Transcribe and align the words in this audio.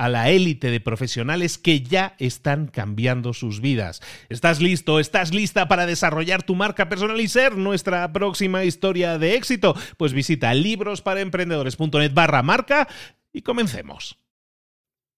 a 0.00 0.08
la 0.08 0.30
élite 0.30 0.70
de 0.70 0.80
profesionales 0.80 1.58
que 1.58 1.82
ya 1.82 2.14
están 2.18 2.68
cambiando 2.68 3.34
sus 3.34 3.60
vidas. 3.60 4.00
¿Estás 4.30 4.58
listo? 4.62 4.98
¿Estás 4.98 5.34
lista 5.34 5.68
para 5.68 5.84
desarrollar 5.84 6.42
tu 6.42 6.54
marca 6.54 6.88
personal 6.88 7.20
y 7.20 7.28
ser 7.28 7.58
nuestra 7.58 8.10
próxima 8.10 8.64
historia 8.64 9.18
de 9.18 9.34
éxito? 9.34 9.76
Pues 9.98 10.14
visita 10.14 10.54
librosparaemprendedores.net 10.54 12.14
barra 12.14 12.42
marca 12.42 12.88
y 13.30 13.42
comencemos. 13.42 14.16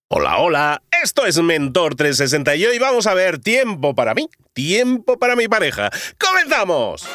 Hola, 0.08 0.38
hola, 0.38 0.83
esto 1.00 1.27
es 1.27 1.41
Mentor 1.41 1.94
360 1.94 2.56
y 2.56 2.66
hoy 2.66 2.78
vamos 2.80 3.06
a 3.06 3.14
ver 3.14 3.38
tiempo 3.38 3.94
para 3.94 4.14
mí, 4.14 4.28
tiempo 4.53 5.16
para 5.16 5.36
mi 5.36 5.47
pareja. 5.47 5.91
¡Comenzamos! 6.19 7.08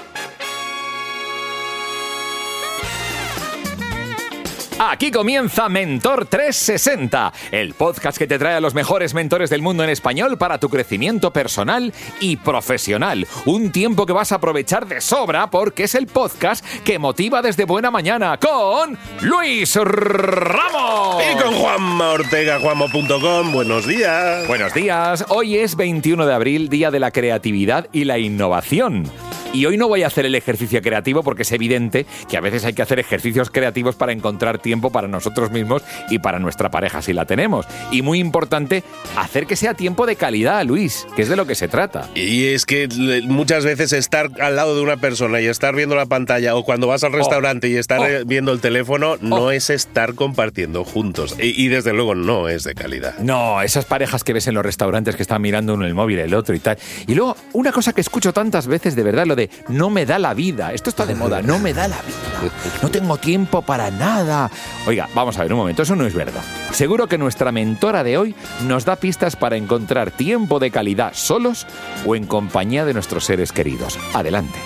Aquí 4.79 5.09
comienza 5.09 5.69
Mentor 5.69 6.27
360, 6.27 7.33
el 7.51 7.73
podcast 7.73 8.15
que 8.15 8.27
te 8.27 8.37
trae 8.37 8.53
a 8.53 8.59
los 8.59 8.75
mejores 8.75 9.15
mentores 9.15 9.49
del 9.49 9.63
mundo 9.63 9.83
en 9.83 9.89
español 9.89 10.37
para 10.37 10.59
tu 10.59 10.69
crecimiento 10.69 11.33
personal 11.33 11.91
y 12.19 12.37
profesional. 12.37 13.25
Un 13.45 13.71
tiempo 13.71 14.05
que 14.05 14.13
vas 14.13 14.31
a 14.31 14.35
aprovechar 14.35 14.85
de 14.87 15.01
sobra 15.01 15.49
porque 15.49 15.85
es 15.85 15.95
el 15.95 16.05
podcast 16.05 16.63
que 16.83 16.99
motiva 16.99 17.41
desde 17.41 17.65
buena 17.65 17.89
mañana 17.89 18.37
con 18.37 18.99
Luis 19.21 19.75
Ramos. 19.75 21.23
Y 21.23 21.41
con 21.41 21.55
Juanma 21.55 22.09
Ortega, 22.09 22.59
juanmo.com. 22.59 23.51
Buenos 23.51 23.87
días. 23.87 24.47
Buenos 24.47 24.75
días. 24.75 25.25
Hoy 25.29 25.57
es 25.57 25.75
21 25.75 26.27
de 26.27 26.33
abril, 26.35 26.69
Día 26.69 26.91
de 26.91 26.99
la 26.99 27.09
Creatividad 27.09 27.87
y 27.93 28.03
la 28.03 28.19
Innovación. 28.19 29.11
Y 29.53 29.65
hoy 29.65 29.77
no 29.77 29.87
voy 29.87 30.03
a 30.03 30.07
hacer 30.07 30.25
el 30.25 30.35
ejercicio 30.35 30.81
creativo 30.81 31.23
porque 31.23 31.43
es 31.43 31.51
evidente 31.51 32.05
que 32.29 32.37
a 32.37 32.41
veces 32.41 32.65
hay 32.65 32.73
que 32.73 32.81
hacer 32.81 32.99
ejercicios 32.99 33.49
creativos 33.49 33.95
para 33.95 34.11
encontrar 34.11 34.59
tiempo 34.59 34.91
para 34.91 35.07
nosotros 35.07 35.51
mismos 35.51 35.83
y 36.09 36.19
para 36.19 36.39
nuestra 36.39 36.69
pareja 36.69 37.01
si 37.01 37.13
la 37.13 37.25
tenemos. 37.25 37.65
Y 37.91 38.01
muy 38.01 38.19
importante, 38.19 38.83
hacer 39.15 39.47
que 39.47 39.55
sea 39.55 39.73
tiempo 39.73 40.05
de 40.05 40.15
calidad, 40.15 40.63
Luis, 40.65 41.07
que 41.15 41.21
es 41.21 41.29
de 41.29 41.35
lo 41.35 41.47
que 41.47 41.55
se 41.55 41.67
trata. 41.67 42.09
Y 42.15 42.47
es 42.47 42.65
que 42.65 42.87
muchas 43.23 43.65
veces 43.65 43.93
estar 43.93 44.29
al 44.41 44.55
lado 44.55 44.75
de 44.75 44.81
una 44.81 44.97
persona 44.97 45.41
y 45.41 45.45
estar 45.45 45.75
viendo 45.75 45.95
la 45.95 46.05
pantalla 46.05 46.55
o 46.55 46.63
cuando 46.63 46.87
vas 46.87 47.03
al 47.03 47.13
oh. 47.13 47.17
restaurante 47.17 47.69
y 47.69 47.75
estar 47.75 47.99
oh. 47.99 48.25
viendo 48.25 48.51
el 48.51 48.59
teléfono 48.59 49.17
no 49.21 49.35
oh. 49.35 49.51
es 49.51 49.69
estar 49.69 50.13
compartiendo 50.15 50.83
juntos. 50.83 51.35
Y, 51.39 51.67
desde 51.67 51.93
luego 51.93 52.15
no 52.15 52.49
es 52.49 52.63
de 52.63 52.75
calidad. 52.75 53.17
No, 53.19 53.61
esas 53.61 53.85
parejas 53.85 54.23
que 54.23 54.33
ves 54.33 54.47
en 54.47 54.55
los 54.55 54.65
restaurantes 54.65 55.15
que 55.15 55.21
están 55.21 55.41
mirando 55.41 55.73
uno 55.73 55.85
el 55.85 55.93
móvil, 55.93 56.19
el 56.19 56.33
otro 56.33 56.55
y 56.55 56.59
tal. 56.59 56.77
Y 57.07 57.15
luego, 57.15 57.35
una 57.53 57.71
cosa 57.71 57.93
que 57.93 58.01
escucho 58.01 58.33
tantas 58.33 58.67
veces, 58.67 58.95
de 58.95 59.03
verdad, 59.03 59.25
lo 59.25 59.35
de 59.37 59.49
no 59.69 59.89
me 59.89 60.05
da 60.05 60.19
la 60.19 60.33
vida. 60.33 60.73
Esto 60.73 60.89
está 60.89 61.05
de 61.05 61.15
moda, 61.15 61.41
no 61.41 61.59
me 61.59 61.73
da 61.73 61.87
la 61.87 62.01
vida. 62.01 62.51
No 62.81 62.89
tengo 62.89 63.15
tiempo 63.17 63.61
para 63.61 63.89
nada. 63.89 64.51
Oiga, 64.85 65.07
vamos 65.15 65.37
a 65.37 65.43
ver 65.43 65.53
un 65.53 65.59
momento, 65.59 65.83
eso 65.83 65.95
no 65.95 66.05
es 66.05 66.13
verdad. 66.13 66.43
Seguro 66.71 67.07
que 67.07 67.17
nuestra 67.17 67.53
mentora 67.53 68.03
de 68.03 68.17
hoy 68.17 68.35
nos 68.67 68.83
da 68.83 68.97
pistas 68.97 69.37
para 69.37 69.55
encontrar 69.55 70.11
tiempo 70.11 70.59
de 70.59 70.71
calidad 70.71 71.13
solos 71.13 71.65
o 72.05 72.15
en 72.15 72.25
compañía 72.25 72.83
de 72.83 72.93
nuestros 72.93 73.23
seres 73.23 73.53
queridos. 73.53 73.97
Adelante. 74.13 74.59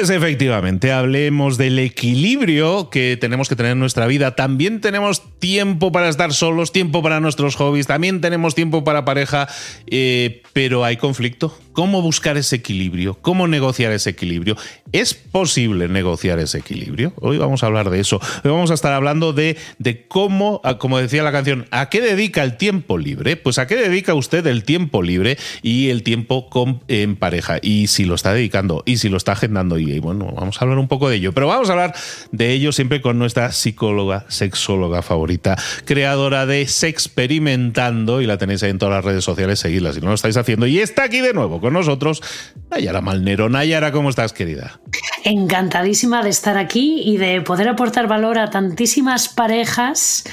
Pues 0.00 0.08
efectivamente, 0.08 0.92
hablemos 0.92 1.58
del 1.58 1.78
equilibrio 1.78 2.88
que 2.88 3.18
tenemos 3.20 3.50
que 3.50 3.56
tener 3.56 3.72
en 3.72 3.80
nuestra 3.80 4.06
vida. 4.06 4.34
También 4.34 4.80
tenemos 4.80 5.22
tiempo 5.38 5.92
para 5.92 6.08
estar 6.08 6.32
solos, 6.32 6.72
tiempo 6.72 7.02
para 7.02 7.20
nuestros 7.20 7.54
hobbies, 7.56 7.86
también 7.86 8.22
tenemos 8.22 8.54
tiempo 8.54 8.82
para 8.82 9.04
pareja, 9.04 9.46
eh, 9.88 10.40
pero 10.54 10.86
hay 10.86 10.96
conflicto. 10.96 11.54
¿Cómo 11.72 12.02
buscar 12.02 12.36
ese 12.36 12.56
equilibrio? 12.56 13.14
¿Cómo 13.20 13.46
negociar 13.46 13.92
ese 13.92 14.10
equilibrio? 14.10 14.56
¿Es 14.92 15.14
posible 15.14 15.88
negociar 15.88 16.40
ese 16.40 16.58
equilibrio? 16.58 17.12
Hoy 17.20 17.38
vamos 17.38 17.62
a 17.62 17.66
hablar 17.66 17.90
de 17.90 18.00
eso. 18.00 18.20
Hoy 18.42 18.50
vamos 18.50 18.72
a 18.72 18.74
estar 18.74 18.92
hablando 18.92 19.32
de, 19.32 19.56
de 19.78 20.06
cómo, 20.08 20.60
como 20.78 20.98
decía 20.98 21.22
la 21.22 21.30
canción, 21.30 21.66
¿a 21.70 21.88
qué 21.88 22.00
dedica 22.00 22.42
el 22.42 22.56
tiempo 22.56 22.98
libre? 22.98 23.36
Pues 23.36 23.58
a 23.58 23.68
qué 23.68 23.76
dedica 23.76 24.14
usted 24.14 24.44
el 24.48 24.64
tiempo 24.64 25.02
libre 25.02 25.38
y 25.62 25.90
el 25.90 26.02
tiempo 26.02 26.48
en 26.88 27.14
pareja. 27.14 27.58
Y 27.62 27.86
si 27.86 28.04
lo 28.04 28.16
está 28.16 28.34
dedicando 28.34 28.82
y 28.84 28.96
si 28.96 29.08
lo 29.08 29.16
está 29.16 29.32
agendando. 29.32 29.78
Y, 29.78 29.92
y 29.92 29.98
bueno, 30.00 30.32
vamos 30.34 30.60
a 30.60 30.64
hablar 30.64 30.78
un 30.78 30.88
poco 30.88 31.08
de 31.08 31.16
ello. 31.16 31.32
Pero 31.32 31.46
vamos 31.46 31.68
a 31.68 31.72
hablar 31.72 31.94
de 32.32 32.50
ello 32.52 32.72
siempre 32.72 33.00
con 33.00 33.18
nuestra 33.18 33.52
psicóloga, 33.52 34.26
sexóloga 34.28 35.02
favorita, 35.02 35.56
creadora 35.84 36.46
de 36.46 36.66
Sexperimentando. 36.66 38.20
Y 38.20 38.26
la 38.26 38.38
tenéis 38.38 38.62
ahí 38.64 38.70
en 38.70 38.78
todas 38.78 38.96
las 38.96 39.04
redes 39.04 39.24
sociales. 39.24 39.60
Seguidla 39.60 39.92
si 39.92 40.00
no 40.00 40.08
lo 40.08 40.14
estáis 40.14 40.36
haciendo. 40.36 40.66
Y 40.66 40.80
está 40.80 41.04
aquí 41.04 41.20
de 41.20 41.32
nuevo 41.32 41.59
con 41.60 41.72
nosotros 41.72 42.22
Nayara 42.70 43.00
Malnero. 43.00 43.48
Nayara, 43.48 43.92
¿cómo 43.92 44.10
estás, 44.10 44.32
querida? 44.32 44.80
Encantadísima 45.24 46.22
de 46.22 46.30
estar 46.30 46.56
aquí 46.56 47.02
y 47.04 47.16
de 47.16 47.40
poder 47.42 47.68
aportar 47.68 48.06
valor 48.06 48.38
a 48.38 48.50
tantísimas 48.50 49.28
parejas 49.28 50.24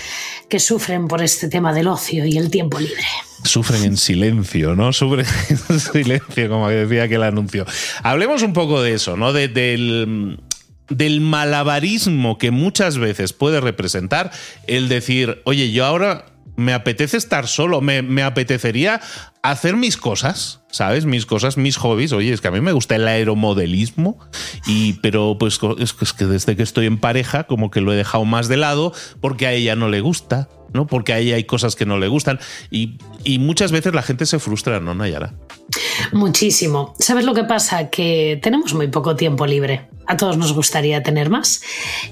que 0.50 0.60
sufren 0.60 1.08
por 1.08 1.22
este 1.22 1.50
tema 1.50 1.74
del 1.74 1.88
ocio 1.88 2.26
y 2.26 2.38
el 2.38 2.50
tiempo 2.50 2.80
libre 2.80 3.04
sufren 3.44 3.84
en 3.84 3.98
silencio, 3.98 4.76
¿no? 4.76 4.94
Sufren 4.94 5.26
en 5.70 5.80
silencio, 5.80 6.50
como 6.50 6.70
decía 6.70 7.04
aquel 7.04 7.24
anuncio. 7.24 7.66
Hablemos 8.04 8.42
un 8.44 8.54
poco 8.54 8.82
de 8.82 8.94
eso, 8.94 9.16
¿no? 9.16 9.34
del, 9.34 10.40
del 10.90 11.22
malabarismo 11.22 12.38
que 12.38 12.52
muchas 12.52 12.98
veces 12.98 13.34
puede 13.34 13.62
representar 13.62 14.32
el 14.68 14.90
decir, 14.90 15.42
oye, 15.46 15.72
yo 15.72 15.86
ahora 15.86 16.26
me 16.58 16.74
apetece 16.74 17.16
estar 17.16 17.48
solo, 17.48 17.80
me, 17.82 18.02
me, 18.02 18.24
apetecería 18.24 19.00
hacer 19.44 19.78
mis 19.78 19.96
cosas, 19.96 20.62
¿sabes? 20.70 21.06
Mis 21.06 21.26
cosas, 21.26 21.56
mis 21.56 21.78
hobbies. 21.78 22.12
Oye, 22.12 22.34
es 22.34 22.42
que 22.42 22.50
a 22.50 22.52
mí 22.52 22.60
me 22.60 22.72
gusta 22.74 22.96
el 22.96 23.08
aeromodelismo, 23.08 24.20
y, 24.66 24.94
pero 24.94 25.38
pues 25.40 25.60
es 25.78 26.14
que 26.14 26.26
desde 26.26 26.56
que 26.56 26.64
estoy 26.64 26.88
en 26.88 26.98
pareja 26.98 27.46
como 27.46 27.72
que 27.72 27.80
lo 27.80 27.94
he 27.94 27.96
dejado 27.96 28.26
más 28.26 28.48
de 28.48 28.58
lado 28.58 28.92
porque 29.22 29.48
a 29.48 29.54
ella 29.54 29.76
no 29.76 29.88
le 29.88 30.02
gusta, 30.02 30.50
¿no? 30.74 30.88
Porque 30.88 31.14
a 31.14 31.20
ella 31.20 31.36
hay 31.36 31.44
cosas 31.44 31.76
que 31.76 31.86
no 31.86 31.98
le 31.98 32.08
gustan 32.08 32.40
y, 32.70 32.98
y 33.24 33.40
muchas 33.40 33.72
veces 33.72 33.94
la 33.94 34.02
gente 34.02 34.26
se 34.26 34.40
frustra, 34.40 34.80
¿no, 34.80 34.94
Nayara? 34.94 35.34
Muchísimo. 36.12 36.96
¿Sabes 37.00 37.26
lo 37.26 37.34
que 37.34 37.44
pasa? 37.44 37.90
Que 37.90 38.40
tenemos 38.42 38.74
muy 38.74 38.88
poco 38.88 39.16
tiempo 39.16 39.46
libre. 39.46 39.90
A 40.06 40.16
todos 40.16 40.38
nos 40.38 40.54
gustaría 40.54 41.04
tener 41.04 41.30
más. 41.30 41.62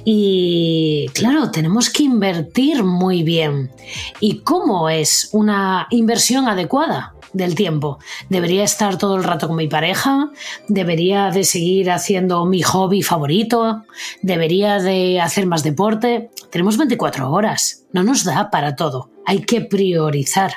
Y 0.03 1.07
claro, 1.13 1.49
tenemos 1.51 1.89
que 1.89 2.03
invertir 2.03 2.83
muy 2.83 3.23
bien. 3.23 3.71
¿Y 4.19 4.39
cómo 4.39 4.89
es 4.89 5.29
una 5.31 5.87
inversión 5.91 6.47
adecuada? 6.47 7.14
Del 7.35 7.53
tiempo. 7.53 7.99
¿Debería 8.29 8.63
estar 8.63 8.97
todo 8.97 9.17
el 9.17 9.23
rato 9.23 9.47
con 9.47 9.57
mi 9.57 9.67
pareja? 9.67 10.31
¿Debería 10.67 11.29
de 11.29 11.43
seguir 11.43 11.91
haciendo 11.91 12.45
mi 12.45 12.63
hobby 12.63 13.01
favorito? 13.01 13.83
¿Debería 14.21 14.79
de 14.79 15.19
hacer 15.19 15.45
más 15.45 15.63
deporte? 15.63 16.31
Tenemos 16.49 16.77
24 16.77 17.29
horas, 17.29 17.85
no 17.91 18.03
nos 18.03 18.23
da 18.23 18.49
para 18.49 18.75
todo, 18.75 19.11
hay 19.25 19.41
que 19.41 19.61
priorizar. 19.61 20.53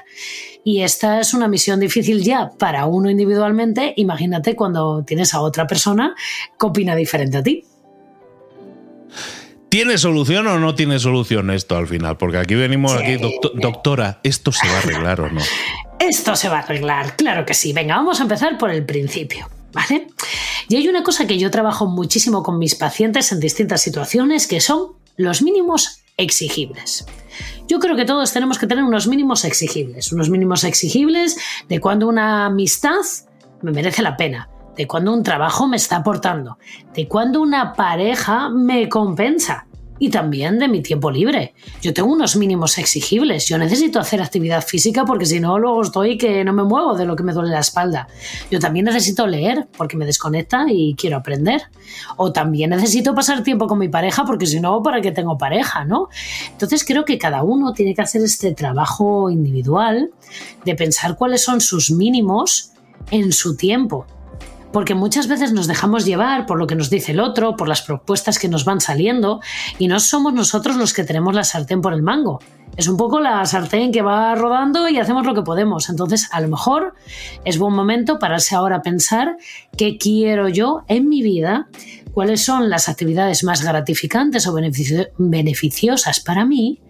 Y 0.65 0.83
esta 0.83 1.21
es 1.21 1.35
una 1.35 1.49
misión 1.49 1.81
difícil 1.81 2.23
ya 2.23 2.51
para 2.59 2.87
uno 2.87 3.11
individualmente, 3.11 3.95
imagínate 3.97 4.55
cuando 4.55 5.03
tienes 5.05 5.35
a 5.35 5.41
otra 5.41 5.67
persona 5.67 6.15
que 6.59 6.67
opina 6.67 6.95
diferente 6.95 7.39
a 7.39 7.43
ti. 7.43 7.65
¿Tiene 9.69 9.99
solución 9.99 10.47
o 10.47 10.59
no 10.59 10.75
tiene 10.75 10.99
solución 10.99 11.51
esto 11.51 11.77
al 11.77 11.87
final? 11.87 12.17
Porque 12.17 12.39
aquí 12.39 12.55
venimos, 12.55 12.95
aquí, 12.95 13.19
doctora, 13.55 14.21
¿esto 14.23 14.51
se 14.51 14.67
va 14.67 14.75
a 14.75 14.79
arreglar 14.79 15.21
o 15.21 15.31
no? 15.31 15.43
Esto 15.99 16.37
se 16.37 16.49
va 16.49 16.57
a 16.57 16.61
arreglar, 16.61 17.17
claro 17.17 17.45
que 17.45 17.53
sí. 17.53 17.75
Venga, 17.75 17.97
vamos 17.97 18.21
a 18.21 18.23
empezar 18.23 18.57
por 18.57 18.71
el 18.71 18.87
principio, 18.87 19.49
¿vale? 19.73 20.07
Y 20.69 20.77
hay 20.77 20.89
una 20.89 21.03
cosa 21.03 21.27
que 21.27 21.39
yo 21.39 21.51
trabajo 21.51 21.87
muchísimo 21.87 22.43
con 22.43 22.59
mis 22.59 22.77
pacientes 22.77 23.31
en 23.33 23.41
distintas 23.41 23.83
situaciones 23.83 24.47
que 24.47 24.61
son 24.61 24.93
los 25.17 25.43
mínimos 25.43 26.03
exigibles. 26.17 27.05
Yo 27.69 27.79
creo 27.79 27.95
que 27.95 28.07
todos 28.07 28.33
tenemos 28.33 28.59
que 28.59 28.67
tener 28.67 28.85
unos 28.85 29.07
mínimos 29.07 29.45
exigibles, 29.45 30.13
unos 30.13 30.31
mínimos 30.31 30.65
exigibles 30.65 31.37
de 31.69 31.81
cuando 31.81 32.09
una 32.09 32.47
amistad 32.47 33.01
me 33.61 33.73
merece 33.73 34.03
la 34.03 34.17
pena, 34.17 34.49
de 34.79 34.87
cuando 34.87 35.13
un 35.13 35.25
trabajo 35.25 35.67
me 35.67 35.77
está 35.77 35.97
aportando, 35.97 36.57
de 36.95 37.09
cuando 37.09 37.43
una 37.43 37.73
pareja 37.73 38.49
me 38.49 38.89
compensa 38.89 39.67
y 39.99 40.09
también 40.11 40.61
de 40.61 40.69
mi 40.69 40.83
tiempo 40.83 41.11
libre. 41.11 41.53
Yo 41.83 41.93
tengo 41.93 42.13
unos 42.13 42.37
mínimos 42.37 42.79
exigibles. 42.79 43.49
Yo 43.49 43.59
necesito 43.59 43.99
hacer 43.99 44.23
actividad 44.23 44.63
física 44.63 45.05
porque 45.05 45.27
si 45.27 45.41
no, 45.41 45.59
luego 45.59 45.83
estoy 45.83 46.17
que 46.17 46.45
no 46.45 46.53
me 46.53 46.63
muevo 46.63 46.95
de 46.95 47.07
lo 47.07 47.17
que 47.17 47.25
me 47.25 47.33
duele 47.33 47.51
la 47.51 47.59
espalda. 47.59 48.07
Yo 48.53 48.61
también 48.61 48.85
necesito 48.85 49.27
leer 49.27 49.67
porque 49.77 49.97
me 49.97 50.07
desconecta 50.07 50.67
y 50.69 50.95
quiero 50.95 51.17
aprender. 51.17 51.63
O 52.17 52.33
también 52.33 52.71
necesito 52.71 53.17
pasar 53.17 53.43
tiempo 53.43 53.67
con 53.67 53.81
mi 53.81 53.89
pareja 53.89 54.25
porque 54.25 54.47
si 54.47 54.61
no, 54.61 54.81
¿para 54.81 55.01
qué 55.01 55.11
tengo 55.11 55.37
pareja? 55.37 55.85
¿no? 55.85 56.09
Entonces 56.53 56.85
creo 56.85 57.05
que 57.05 57.19
cada 57.19 57.43
uno 57.43 57.73
tiene 57.73 57.97
que 57.97 58.03
hacer 58.03 58.23
este 58.23 58.55
trabajo 58.55 59.29
individual 59.29 60.13
de 60.65 60.75
pensar 60.77 61.17
cuáles 61.17 61.43
son 61.43 61.61
sus 61.61 61.91
mínimos 61.91 62.71
en 63.11 63.33
su 63.33 63.57
tiempo 63.57 64.07
porque 64.73 64.95
muchas 64.95 65.29
veces 65.29 65.53
nos 65.53 65.67
dejamos 65.67 66.05
llevar 66.05 66.47
por 66.47 66.59
lo 66.59 66.67
que 66.67 66.75
nos 66.75 66.91
dice 66.91 67.13
el 67.13 67.21
otro, 67.21 67.57
por 67.57 67.69
las 67.69 67.83
propuestas 67.83 68.39
que 68.39 68.49
nos 68.49 68.65
van 68.65 68.81
saliendo, 68.81 69.41
y 69.79 69.89
no 69.89 70.01
somos 70.01 70.33
nosotros 70.33 70.77
los 70.77 70.93
que 70.93 71.05
tenemos 71.05 71.35
la 71.35 71.45
sartén 71.45 71.81
por 71.81 71.93
el 71.93 72.03
mango. 72.03 72.41
Es 72.77 72.87
un 72.87 72.97
poco 72.97 73.19
la 73.19 73.45
sartén 73.45 73.91
que 73.91 74.03
va 74.03 74.35
rodando 74.35 74.89
y 74.89 74.99
hacemos 74.99 75.27
lo 75.27 75.35
que 75.35 75.43
podemos. 75.43 75.89
Entonces, 75.89 76.29
a 76.31 76.41
lo 76.41 76.49
mejor 76.49 76.95
es 77.45 77.59
buen 77.59 77.75
momento 77.75 78.19
pararse 78.19 78.55
ahora 78.55 78.77
a 78.77 78.83
pensar 78.83 79.37
qué 79.77 79.99
quiero 79.99 80.49
yo 80.49 80.83
en 80.87 81.09
mi 81.09 81.23
vida, 81.23 81.69
cuáles 82.13 82.45
son 82.45 82.71
las 82.71 82.89
actividades 82.89 83.43
más 83.43 83.65
gratificantes 83.65 84.47
o 84.47 84.55
beneficiosas 85.19 86.21
para 86.21 86.45
mí 86.45 86.81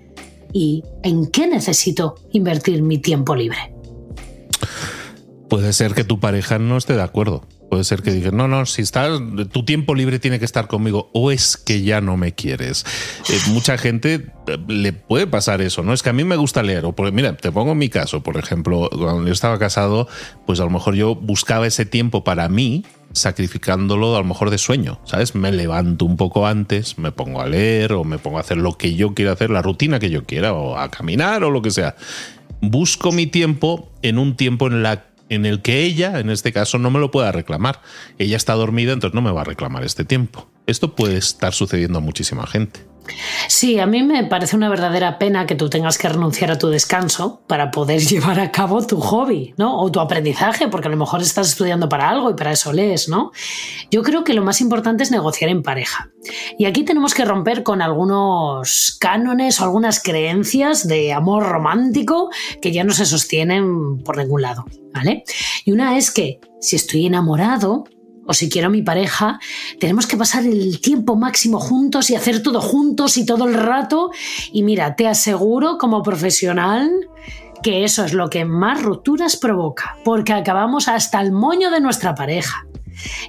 y 0.52 0.82
en 1.02 1.30
qué 1.30 1.46
necesito 1.46 2.16
invertir 2.32 2.82
mi 2.82 2.98
tiempo 2.98 3.34
libre. 3.34 3.74
Puede 5.48 5.72
ser 5.72 5.94
que 5.94 6.04
tu 6.04 6.20
pareja 6.20 6.58
no 6.58 6.76
esté 6.76 6.94
de 6.94 7.02
acuerdo. 7.02 7.44
Puede 7.68 7.84
ser 7.84 8.02
que 8.02 8.12
digas, 8.12 8.32
no, 8.32 8.48
no, 8.48 8.64
si 8.64 8.82
estás, 8.82 9.20
tu 9.52 9.64
tiempo 9.64 9.94
libre 9.94 10.18
tiene 10.18 10.38
que 10.38 10.44
estar 10.46 10.68
conmigo, 10.68 11.10
o 11.12 11.30
es 11.30 11.56
que 11.56 11.82
ya 11.82 12.00
no 12.00 12.16
me 12.16 12.32
quieres. 12.32 12.84
Eh, 13.28 13.38
mucha 13.50 13.76
gente 13.76 14.26
eh, 14.46 14.58
le 14.68 14.94
puede 14.94 15.26
pasar 15.26 15.60
eso, 15.60 15.82
¿no? 15.82 15.92
Es 15.92 16.02
que 16.02 16.08
a 16.08 16.14
mí 16.14 16.24
me 16.24 16.36
gusta 16.36 16.62
leer, 16.62 16.86
o 16.86 16.92
porque, 16.92 17.12
mira, 17.12 17.36
te 17.36 17.52
pongo 17.52 17.74
mi 17.74 17.90
caso, 17.90 18.22
por 18.22 18.38
ejemplo, 18.38 18.88
cuando 18.90 19.26
yo 19.26 19.32
estaba 19.32 19.58
casado, 19.58 20.08
pues 20.46 20.60
a 20.60 20.64
lo 20.64 20.70
mejor 20.70 20.94
yo 20.94 21.14
buscaba 21.14 21.66
ese 21.66 21.84
tiempo 21.84 22.24
para 22.24 22.48
mí, 22.48 22.84
sacrificándolo 23.12 24.14
a 24.16 24.20
lo 24.20 24.24
mejor 24.24 24.48
de 24.50 24.58
sueño, 24.58 25.00
¿sabes? 25.04 25.34
Me 25.34 25.52
levanto 25.52 26.06
un 26.06 26.16
poco 26.16 26.46
antes, 26.46 26.98
me 26.98 27.12
pongo 27.12 27.42
a 27.42 27.46
leer, 27.46 27.92
o 27.92 28.04
me 28.04 28.18
pongo 28.18 28.38
a 28.38 28.40
hacer 28.40 28.56
lo 28.56 28.78
que 28.78 28.94
yo 28.94 29.14
quiera 29.14 29.32
hacer, 29.32 29.50
la 29.50 29.60
rutina 29.62 29.98
que 29.98 30.08
yo 30.10 30.24
quiera, 30.24 30.54
o 30.54 30.78
a 30.78 30.90
caminar, 30.90 31.44
o 31.44 31.50
lo 31.50 31.60
que 31.60 31.70
sea. 31.70 31.96
Busco 32.60 33.12
mi 33.12 33.26
tiempo 33.26 33.92
en 34.02 34.18
un 34.18 34.36
tiempo 34.36 34.66
en 34.66 34.82
la 34.82 35.07
en 35.28 35.46
el 35.46 35.62
que 35.62 35.82
ella, 35.82 36.18
en 36.20 36.30
este 36.30 36.52
caso, 36.52 36.78
no 36.78 36.90
me 36.90 36.98
lo 36.98 37.10
pueda 37.10 37.32
reclamar. 37.32 37.80
Ella 38.18 38.36
está 38.36 38.54
dormida, 38.54 38.92
entonces 38.92 39.14
no 39.14 39.22
me 39.22 39.30
va 39.30 39.42
a 39.42 39.44
reclamar 39.44 39.84
este 39.84 40.04
tiempo. 40.04 40.48
Esto 40.66 40.94
puede 40.94 41.16
estar 41.16 41.54
sucediendo 41.54 41.98
a 41.98 42.02
muchísima 42.02 42.46
gente. 42.46 42.80
Sí, 43.48 43.78
a 43.78 43.86
mí 43.86 44.02
me 44.02 44.24
parece 44.24 44.56
una 44.56 44.68
verdadera 44.68 45.18
pena 45.18 45.46
que 45.46 45.54
tú 45.54 45.68
tengas 45.70 45.98
que 45.98 46.08
renunciar 46.08 46.50
a 46.50 46.58
tu 46.58 46.68
descanso 46.68 47.40
para 47.46 47.70
poder 47.70 48.00
llevar 48.06 48.40
a 48.40 48.50
cabo 48.52 48.86
tu 48.86 49.00
hobby, 49.00 49.54
¿no? 49.56 49.80
O 49.80 49.90
tu 49.90 50.00
aprendizaje, 50.00 50.68
porque 50.68 50.88
a 50.88 50.90
lo 50.90 50.96
mejor 50.96 51.22
estás 51.22 51.48
estudiando 51.48 51.88
para 51.88 52.08
algo 52.08 52.30
y 52.30 52.34
para 52.34 52.52
eso 52.52 52.72
lees, 52.72 53.08
¿no? 53.08 53.32
Yo 53.90 54.02
creo 54.02 54.24
que 54.24 54.34
lo 54.34 54.42
más 54.42 54.60
importante 54.60 55.02
es 55.02 55.10
negociar 55.10 55.50
en 55.50 55.62
pareja. 55.62 56.10
Y 56.58 56.66
aquí 56.66 56.84
tenemos 56.84 57.14
que 57.14 57.24
romper 57.24 57.62
con 57.62 57.82
algunos 57.82 58.96
cánones 59.00 59.60
o 59.60 59.64
algunas 59.64 60.02
creencias 60.02 60.86
de 60.86 61.12
amor 61.12 61.44
romántico 61.44 62.30
que 62.60 62.72
ya 62.72 62.84
no 62.84 62.92
se 62.92 63.06
sostienen 63.06 63.98
por 63.98 64.16
ningún 64.16 64.42
lado, 64.42 64.64
¿vale? 64.92 65.24
Y 65.64 65.72
una 65.72 65.96
es 65.96 66.10
que 66.10 66.40
si 66.60 66.76
estoy 66.76 67.06
enamorado, 67.06 67.84
o 68.28 68.34
si 68.34 68.50
quiero 68.50 68.68
a 68.68 68.70
mi 68.70 68.82
pareja, 68.82 69.40
tenemos 69.80 70.06
que 70.06 70.18
pasar 70.18 70.44
el 70.44 70.80
tiempo 70.80 71.16
máximo 71.16 71.58
juntos 71.58 72.10
y 72.10 72.14
hacer 72.14 72.42
todo 72.42 72.60
juntos 72.60 73.16
y 73.16 73.24
todo 73.24 73.46
el 73.46 73.54
rato. 73.54 74.10
Y 74.52 74.62
mira, 74.62 74.94
te 74.96 75.08
aseguro 75.08 75.78
como 75.78 76.02
profesional 76.02 76.90
que 77.62 77.84
eso 77.84 78.04
es 78.04 78.12
lo 78.12 78.28
que 78.28 78.44
más 78.44 78.82
rupturas 78.82 79.36
provoca, 79.36 79.96
porque 80.04 80.34
acabamos 80.34 80.88
hasta 80.88 81.20
el 81.22 81.32
moño 81.32 81.70
de 81.70 81.80
nuestra 81.80 82.14
pareja. 82.14 82.66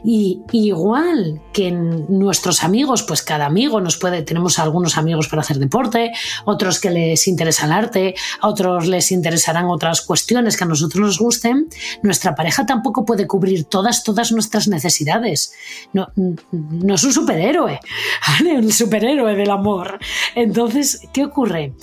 Y 0.04 0.42
igual 0.52 1.42
que 1.54 1.72
nuestros 1.72 2.64
amigos, 2.64 3.04
pues 3.04 3.22
cada 3.22 3.46
amigo 3.46 3.82
nos 3.82 3.98
puede, 3.98 4.22
tenemos 4.22 4.60
algunos 4.60 4.98
amigos 4.98 5.28
para 5.28 5.42
hacer 5.42 5.58
deporte, 5.58 6.12
otros 6.46 6.80
que 6.80 6.90
les 6.90 7.28
interesa 7.28 7.66
el 7.66 7.72
arte, 7.72 8.16
a 8.42 8.48
otros 8.48 8.88
les 8.88 9.12
interesarán 9.12 9.66
otras 9.66 10.02
cuestiones 10.02 10.58
que 10.58 10.64
a 10.64 10.68
nosotros 10.68 11.06
nos 11.06 11.20
gusten, 11.20 11.68
nuestra 12.02 12.36
pareja 12.36 12.66
tampoco 12.66 13.06
puede 13.06 13.28
cubrir 13.28 13.66
todas, 13.66 14.04
todas 14.04 14.32
nuestras 14.32 14.68
necesidades. 14.68 15.54
No, 15.94 16.08
no 16.16 16.96
es 16.96 17.04
un 17.04 17.14
superhéroe. 17.14 17.80
El 18.46 18.72
superhéroe 18.74 19.36
del 19.36 19.50
amor. 19.50 20.00
Entonces, 20.36 21.02
¿qué 21.14 21.26
ocurre? 21.26 21.74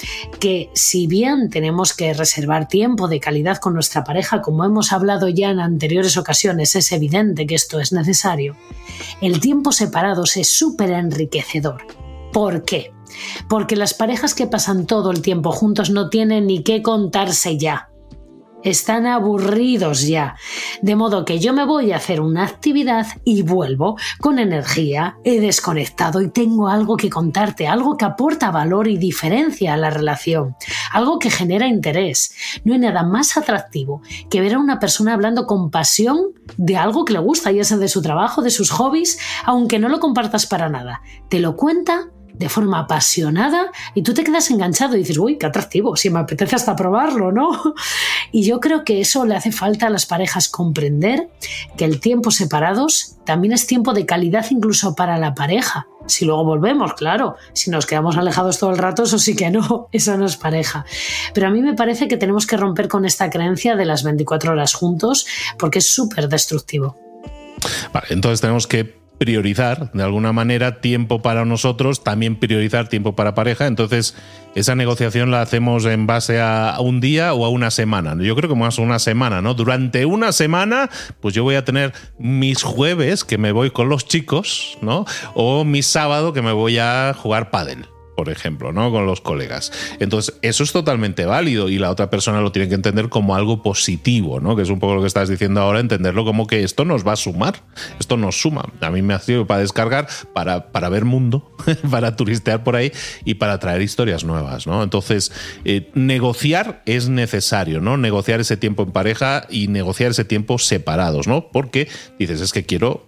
Que 0.41 0.71
si 0.75 1.07
bien 1.07 1.51
tenemos 1.51 1.93
que 1.93 2.15
reservar 2.15 2.69
tiempo 2.69 3.09
de 3.09 3.21
calidad 3.21 3.59
con 3.59 3.75
nuestra 3.75 4.05
pareja, 4.05 4.43
como 4.43 4.65
hemos 4.65 4.93
hablado 4.93 5.29
ya 5.29 5.51
en 5.51 5.61
anteriores 5.61 6.17
ocasiones, 6.17 6.77
es 6.77 6.93
evidente 6.93 7.47
que 7.47 7.55
esto 7.55 7.76
es 7.81 7.93
necesario, 7.93 8.57
el 9.21 9.41
tiempo 9.41 9.73
separados 9.73 10.37
es 10.37 10.49
súper 10.49 10.91
enriquecedor. 10.91 11.87
¿Por 12.33 12.65
qué? 12.65 12.93
Porque 13.49 13.77
las 13.77 13.95
parejas 13.95 14.35
que 14.35 14.47
pasan 14.47 14.87
todo 14.87 15.11
el 15.11 15.23
tiempo 15.23 15.53
juntos 15.53 15.91
no 15.91 16.11
tienen 16.11 16.47
ni 16.47 16.63
qué 16.63 16.83
contarse 16.83 17.57
ya 17.57 17.91
están 18.63 19.07
aburridos 19.07 20.07
ya. 20.07 20.37
De 20.83 20.97
modo 20.97 21.25
que 21.25 21.39
yo 21.39 21.53
me 21.53 21.65
voy 21.65 21.93
a 21.93 21.97
hacer 21.97 22.21
una 22.21 22.45
actividad 22.45 23.07
y 23.25 23.43
vuelvo 23.43 23.97
con 24.21 24.39
energía, 24.39 25.17
he 25.25 25.41
desconectado 25.41 26.21
y 26.21 26.31
tengo 26.31 26.69
algo 26.69 26.97
que 26.97 27.11
contarte, 27.11 27.67
algo 27.67 27.97
que 27.97 28.05
aporta 28.05 28.51
valor 28.51 28.89
y 28.89 28.97
diferencia 28.97 29.75
a 29.75 29.77
la 29.77 29.91
relación, 29.91 30.57
algo 30.93 31.19
que 31.19 31.31
genera 31.31 31.67
interés. 31.67 32.35
No 32.65 32.75
hay 32.75 32.81
nada 32.81 33.03
más 33.03 33.37
atractivo 33.37 34.03
que 34.31 34.41
ver 34.41 34.55
a 34.55 34.59
una 34.59 34.79
persona 34.79 35.15
hablando 35.15 35.47
con 35.47 35.71
pasión 35.71 36.19
de 36.57 36.77
algo 36.77 37.05
que 37.05 37.13
le 37.13 37.19
gusta, 37.19 37.53
ya 37.53 37.65
sea 37.65 37.79
de 37.79 37.89
su 37.89 38.03
trabajo, 38.03 38.43
de 38.43 38.51
sus 38.51 38.71
hobbies, 38.71 39.19
aunque 39.45 39.79
no 39.79 39.89
lo 39.89 40.01
compartas 40.01 40.47
para 40.47 40.69
nada. 40.69 41.03
Te 41.29 41.41
lo 41.41 41.57
cuenta 41.57 42.11
de 42.39 42.49
forma 42.49 42.81
apasionada 42.81 43.71
y 43.95 44.03
tú 44.03 44.15
te 44.15 44.25
quedas 44.25 44.51
enganchado 44.51 44.95
y 44.95 45.01
dices, 45.01 45.19
uy, 45.19 45.39
qué 45.39 45.47
atractivo, 45.47 45.97
si 45.97 46.11
me 46.11 46.21
apetece 46.21 46.57
hasta 46.57 46.77
probarlo, 46.77 47.33
¿no? 47.33 47.75
Y 48.33 48.43
yo 48.45 48.61
creo 48.61 48.85
que 48.85 49.01
eso 49.01 49.25
le 49.25 49.37
hace 49.37 49.53
falta 49.53 49.87
a 49.87 49.91
las 49.91 50.05
parejas 50.05 50.49
comprender 50.49 51.29
que 51.77 51.85
el 51.85 52.01
tiempo 52.01 52.31
separados 52.31 53.17
también 53.25 53.53
es 53.53 53.67
tiempo 53.67 53.93
de 53.93 54.05
calidad 54.05 54.47
incluso 54.51 54.95
para 54.95 55.17
la 55.17 55.35
pareja. 55.35 55.87
Si 56.07 56.25
luego 56.25 56.45
volvemos, 56.45 56.95
claro, 56.95 57.37
si 57.53 57.71
nos 57.71 57.87
quedamos 57.87 58.17
alejados 58.17 58.59
todo 58.59 58.71
el 58.71 58.79
rato, 58.79 59.05
eso 59.05 59.19
sí 59.19 59.35
que 59.35 59.51
no, 59.51 59.89
eso 59.93 60.17
no 60.17 60.27
es 60.27 60.37
pareja. 60.37 60.85
Pero 61.35 61.49
a 61.49 61.51
mí 61.51 61.63
me 61.63 61.75
parece 61.75 62.09
que 62.09 62.17
tenemos 62.17 62.47
que 62.47 62.57
romper 62.57 62.89
con 62.89 63.05
esta 63.05 63.31
creencia 63.31 63.77
de 63.77 63.85
las 63.85 64.03
24 64.03 64.53
horas 64.53 64.75
juntos 64.75 65.27
porque 65.59 65.79
es 65.79 65.93
súper 65.93 66.29
destructivo. 66.29 66.97
Vale, 67.93 68.07
entonces 68.11 68.41
tenemos 68.41 68.67
que 68.67 69.06
priorizar 69.19 69.91
de 69.93 70.03
alguna 70.03 70.33
manera 70.33 70.81
tiempo 70.81 71.23
para 71.23 71.45
nosotros, 71.45 72.05
también 72.05 72.37
priorizar 72.37 72.89
tiempo 72.89 73.17
para 73.17 73.35
pareja. 73.35 73.67
Entonces, 73.67 74.15
esa 74.55 74.75
negociación 74.75 75.31
la 75.31 75.43
hacemos 75.43 75.85
en 75.85 76.07
base 76.07 76.41
a 76.41 76.77
un 76.81 77.01
día 77.01 77.35
o 77.35 77.45
a 77.45 77.49
una 77.49 77.71
semana. 77.71 78.17
Yo 78.19 78.37
creo 78.37 78.49
que 78.49 78.57
más 78.57 78.79
una 78.79 78.99
semana, 78.99 79.43
¿no? 79.43 79.55
Durante 79.55 80.07
una 80.07 80.33
semana, 80.33 80.91
pues 81.21 81.35
yo 81.35 81.45
voy 81.45 81.57
a 81.57 81.65
tener 81.65 81.93
mis 82.19 82.63
jueves 82.63 83.25
que 83.25 83.39
me 83.39 83.53
voy 83.53 83.71
con 83.71 83.89
los 83.89 84.07
chicos, 84.07 84.79
¿no? 84.81 85.05
O 85.35 85.65
mi 85.65 85.83
sábado 85.83 86.33
que 86.33 86.43
me 86.43 86.53
voy 86.53 86.79
a 86.79 87.15
jugar 87.15 87.51
pádel. 87.51 87.87
Por 88.17 88.31
ejemplo, 88.31 88.73
¿no? 88.73 88.91
Con 88.91 89.07
los 89.07 89.21
colegas. 89.21 89.71
Entonces, 90.01 90.35
eso 90.43 90.65
es 90.65 90.73
totalmente 90.73 91.27
válido 91.27 91.69
y 91.69 91.79
la 91.79 91.91
otra 91.91 92.11
persona 92.11 92.41
lo 92.41 92.51
tiene 92.51 92.69
que 92.69 92.75
entender 92.75 93.09
como 93.09 93.37
algo 93.37 93.63
positivo, 93.63 94.41
¿no? 94.41 94.57
Que 94.57 94.63
es 94.63 94.71
un 94.71 94.81
poco 94.81 94.95
lo 94.95 95.03
que 95.03 95.07
estás 95.07 95.29
diciendo 95.29 95.61
ahora, 95.61 95.81
entenderlo 95.81 96.25
como 96.25 96.47
que 96.47 96.65
esto 96.65 96.85
nos 96.85 97.07
va 97.07 97.13
a 97.13 97.17
sumar, 97.17 97.63
esto 98.01 98.17
nos 98.17 98.41
suma. 98.41 98.65
A 98.81 98.91
mí 98.91 99.03
me 99.03 99.15
ha 99.15 99.19
sido 99.21 99.47
para 99.47 99.61
descargar, 99.61 100.09
para, 100.33 100.73
para 100.73 100.89
ver 100.89 101.05
mundo, 101.05 101.53
para 101.91 102.17
turistear 102.17 102.65
por 102.65 102.75
ahí 102.75 102.91
y 103.25 103.35
para 103.35 103.61
traer 103.61 103.83
historias 103.83 104.25
nuevas, 104.25 104.67
¿no? 104.67 104.83
Entonces, 104.83 105.31
eh, 105.65 105.91
negociar 105.95 106.83
es 106.87 107.09
necesario, 107.09 107.81
¿no? 107.81 107.99
Negociar 107.99 108.41
ese 108.41 108.57
tiempo 108.57 108.83
en 108.83 108.93
pareja 108.93 109.47
y 109.51 109.69
negociar 109.69 110.13
ese 110.13 110.25
tiempo 110.25 110.59
separados, 110.59 111.29
¿no? 111.29 111.49
Porque 111.53 111.89
dices, 112.19 112.41
es 112.41 112.53
que 112.53 112.65
quiero 112.65 113.07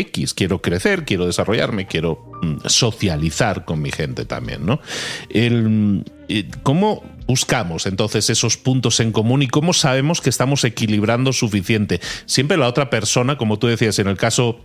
X, 0.00 0.34
quiero 0.34 0.60
crecer, 0.60 1.04
quiero 1.04 1.26
desarrollarme, 1.26 1.86
quiero 1.86 2.24
mm, 2.42 2.66
socializar 2.66 3.64
con 3.64 3.80
mi 3.82 3.90
gente 3.90 4.24
también, 4.24 4.66
¿no? 4.66 4.80
El, 5.28 6.04
eh, 6.28 6.48
¿Cómo 6.62 7.02
buscamos 7.26 7.86
entonces 7.86 8.30
esos 8.30 8.56
puntos 8.56 9.00
en 9.00 9.12
común 9.12 9.42
y 9.42 9.48
cómo 9.48 9.72
sabemos 9.72 10.20
que 10.20 10.30
estamos 10.30 10.64
equilibrando 10.64 11.32
suficiente? 11.32 12.00
Siempre 12.26 12.56
la 12.56 12.68
otra 12.68 12.90
persona, 12.90 13.36
como 13.36 13.58
tú 13.58 13.66
decías, 13.66 13.98
en 13.98 14.08
el 14.08 14.16
caso 14.16 14.60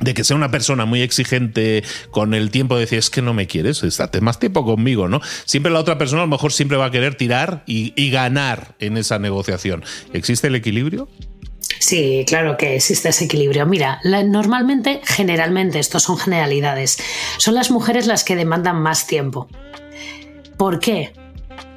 de 0.00 0.14
que 0.14 0.24
sea 0.24 0.36
una 0.36 0.50
persona 0.50 0.84
muy 0.84 1.00
exigente 1.00 1.84
con 2.10 2.34
el 2.34 2.50
tiempo, 2.50 2.74
de 2.74 2.82
decir, 2.82 2.98
es 2.98 3.10
que 3.10 3.22
no 3.22 3.34
me 3.34 3.46
quieres, 3.46 3.82
estate 3.82 4.20
más 4.20 4.38
tiempo 4.38 4.64
conmigo, 4.64 5.08
¿no? 5.08 5.20
Siempre 5.44 5.72
la 5.72 5.78
otra 5.78 5.96
persona 5.96 6.22
a 6.22 6.26
lo 6.26 6.30
mejor 6.30 6.52
siempre 6.52 6.76
va 6.76 6.86
a 6.86 6.90
querer 6.90 7.14
tirar 7.14 7.62
y, 7.66 7.92
y 7.96 8.10
ganar 8.10 8.74
en 8.80 8.96
esa 8.96 9.18
negociación. 9.18 9.84
¿Existe 10.12 10.48
el 10.48 10.56
equilibrio? 10.56 11.08
Sí, 11.82 12.24
claro 12.28 12.56
que 12.56 12.76
existe 12.76 13.08
ese 13.08 13.24
equilibrio. 13.24 13.66
Mira, 13.66 14.00
normalmente, 14.04 15.00
generalmente, 15.02 15.80
estos 15.80 16.04
son 16.04 16.16
generalidades, 16.16 16.96
son 17.38 17.56
las 17.56 17.72
mujeres 17.72 18.06
las 18.06 18.22
que 18.22 18.36
demandan 18.36 18.80
más 18.80 19.08
tiempo. 19.08 19.48
¿Por 20.56 20.78
qué? 20.78 21.12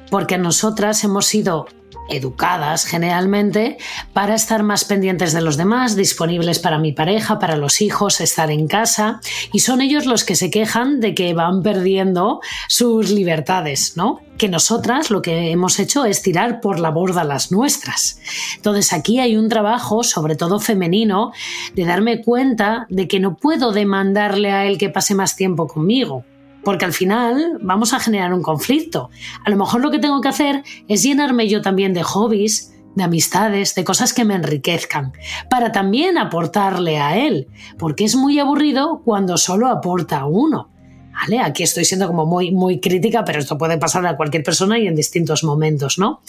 Porque 0.08 0.38
nosotras 0.38 1.02
hemos 1.02 1.26
sido 1.26 1.66
educadas 2.08 2.84
generalmente 2.84 3.78
para 4.12 4.34
estar 4.34 4.62
más 4.62 4.84
pendientes 4.84 5.32
de 5.32 5.40
los 5.40 5.56
demás, 5.56 5.96
disponibles 5.96 6.58
para 6.58 6.78
mi 6.78 6.92
pareja, 6.92 7.38
para 7.38 7.56
los 7.56 7.80
hijos, 7.80 8.20
estar 8.20 8.50
en 8.50 8.68
casa 8.68 9.20
y 9.52 9.60
son 9.60 9.80
ellos 9.80 10.06
los 10.06 10.24
que 10.24 10.36
se 10.36 10.50
quejan 10.50 11.00
de 11.00 11.14
que 11.14 11.34
van 11.34 11.62
perdiendo 11.62 12.40
sus 12.68 13.10
libertades, 13.10 13.96
¿no? 13.96 14.20
Que 14.38 14.48
nosotras 14.48 15.10
lo 15.10 15.22
que 15.22 15.50
hemos 15.50 15.78
hecho 15.78 16.04
es 16.04 16.22
tirar 16.22 16.60
por 16.60 16.78
la 16.78 16.90
borda 16.90 17.24
las 17.24 17.50
nuestras. 17.50 18.18
Entonces 18.56 18.92
aquí 18.92 19.18
hay 19.18 19.36
un 19.36 19.48
trabajo, 19.48 20.04
sobre 20.04 20.36
todo 20.36 20.60
femenino, 20.60 21.32
de 21.74 21.84
darme 21.84 22.22
cuenta 22.22 22.86
de 22.90 23.08
que 23.08 23.20
no 23.20 23.36
puedo 23.36 23.72
demandarle 23.72 24.52
a 24.52 24.66
él 24.66 24.78
que 24.78 24.90
pase 24.90 25.14
más 25.14 25.36
tiempo 25.36 25.66
conmigo 25.66 26.24
porque 26.66 26.84
al 26.84 26.92
final 26.92 27.58
vamos 27.62 27.92
a 27.92 28.00
generar 28.00 28.34
un 28.34 28.42
conflicto. 28.42 29.08
A 29.44 29.50
lo 29.50 29.56
mejor 29.56 29.80
lo 29.82 29.92
que 29.92 30.00
tengo 30.00 30.20
que 30.20 30.26
hacer 30.26 30.64
es 30.88 31.04
llenarme 31.04 31.48
yo 31.48 31.62
también 31.62 31.94
de 31.94 32.02
hobbies, 32.02 32.74
de 32.96 33.04
amistades, 33.04 33.76
de 33.76 33.84
cosas 33.84 34.12
que 34.12 34.24
me 34.24 34.34
enriquezcan, 34.34 35.12
para 35.48 35.70
también 35.70 36.18
aportarle 36.18 36.98
a 36.98 37.24
él, 37.24 37.46
porque 37.78 38.04
es 38.04 38.16
muy 38.16 38.40
aburrido 38.40 39.02
cuando 39.04 39.38
solo 39.38 39.68
aporta 39.68 40.26
uno. 40.26 40.72
¿Vale? 41.12 41.38
Aquí 41.38 41.62
estoy 41.62 41.84
siendo 41.84 42.08
como 42.08 42.26
muy, 42.26 42.50
muy 42.50 42.80
crítica, 42.80 43.24
pero 43.24 43.38
esto 43.38 43.56
puede 43.56 43.78
pasar 43.78 44.04
a 44.04 44.16
cualquier 44.16 44.42
persona 44.42 44.76
y 44.76 44.88
en 44.88 44.96
distintos 44.96 45.44
momentos, 45.44 46.00
¿no? 46.00 46.20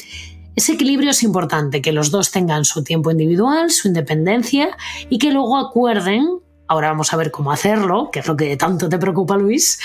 Ese 0.56 0.74
equilibrio 0.74 1.10
es 1.10 1.24
importante, 1.24 1.82
que 1.82 1.91
los 1.91 2.12
dos 2.12 2.29
tengan 2.29 2.63
su 2.63 2.84
tiempo 2.84 3.10
individual, 3.10 3.72
su 3.72 3.88
independencia 3.88 4.77
y 5.10 5.17
que 5.17 5.32
luego 5.32 5.58
acuerden 5.58 6.27
ahora 6.67 6.89
vamos 6.89 7.13
a 7.13 7.17
ver 7.17 7.31
cómo 7.31 7.51
hacerlo, 7.51 8.09
que 8.12 8.19
es 8.19 8.27
lo 8.27 8.36
que 8.36 8.55
tanto 8.57 8.89
te 8.89 8.97
preocupa 8.97 9.38
Luis, 9.38 9.79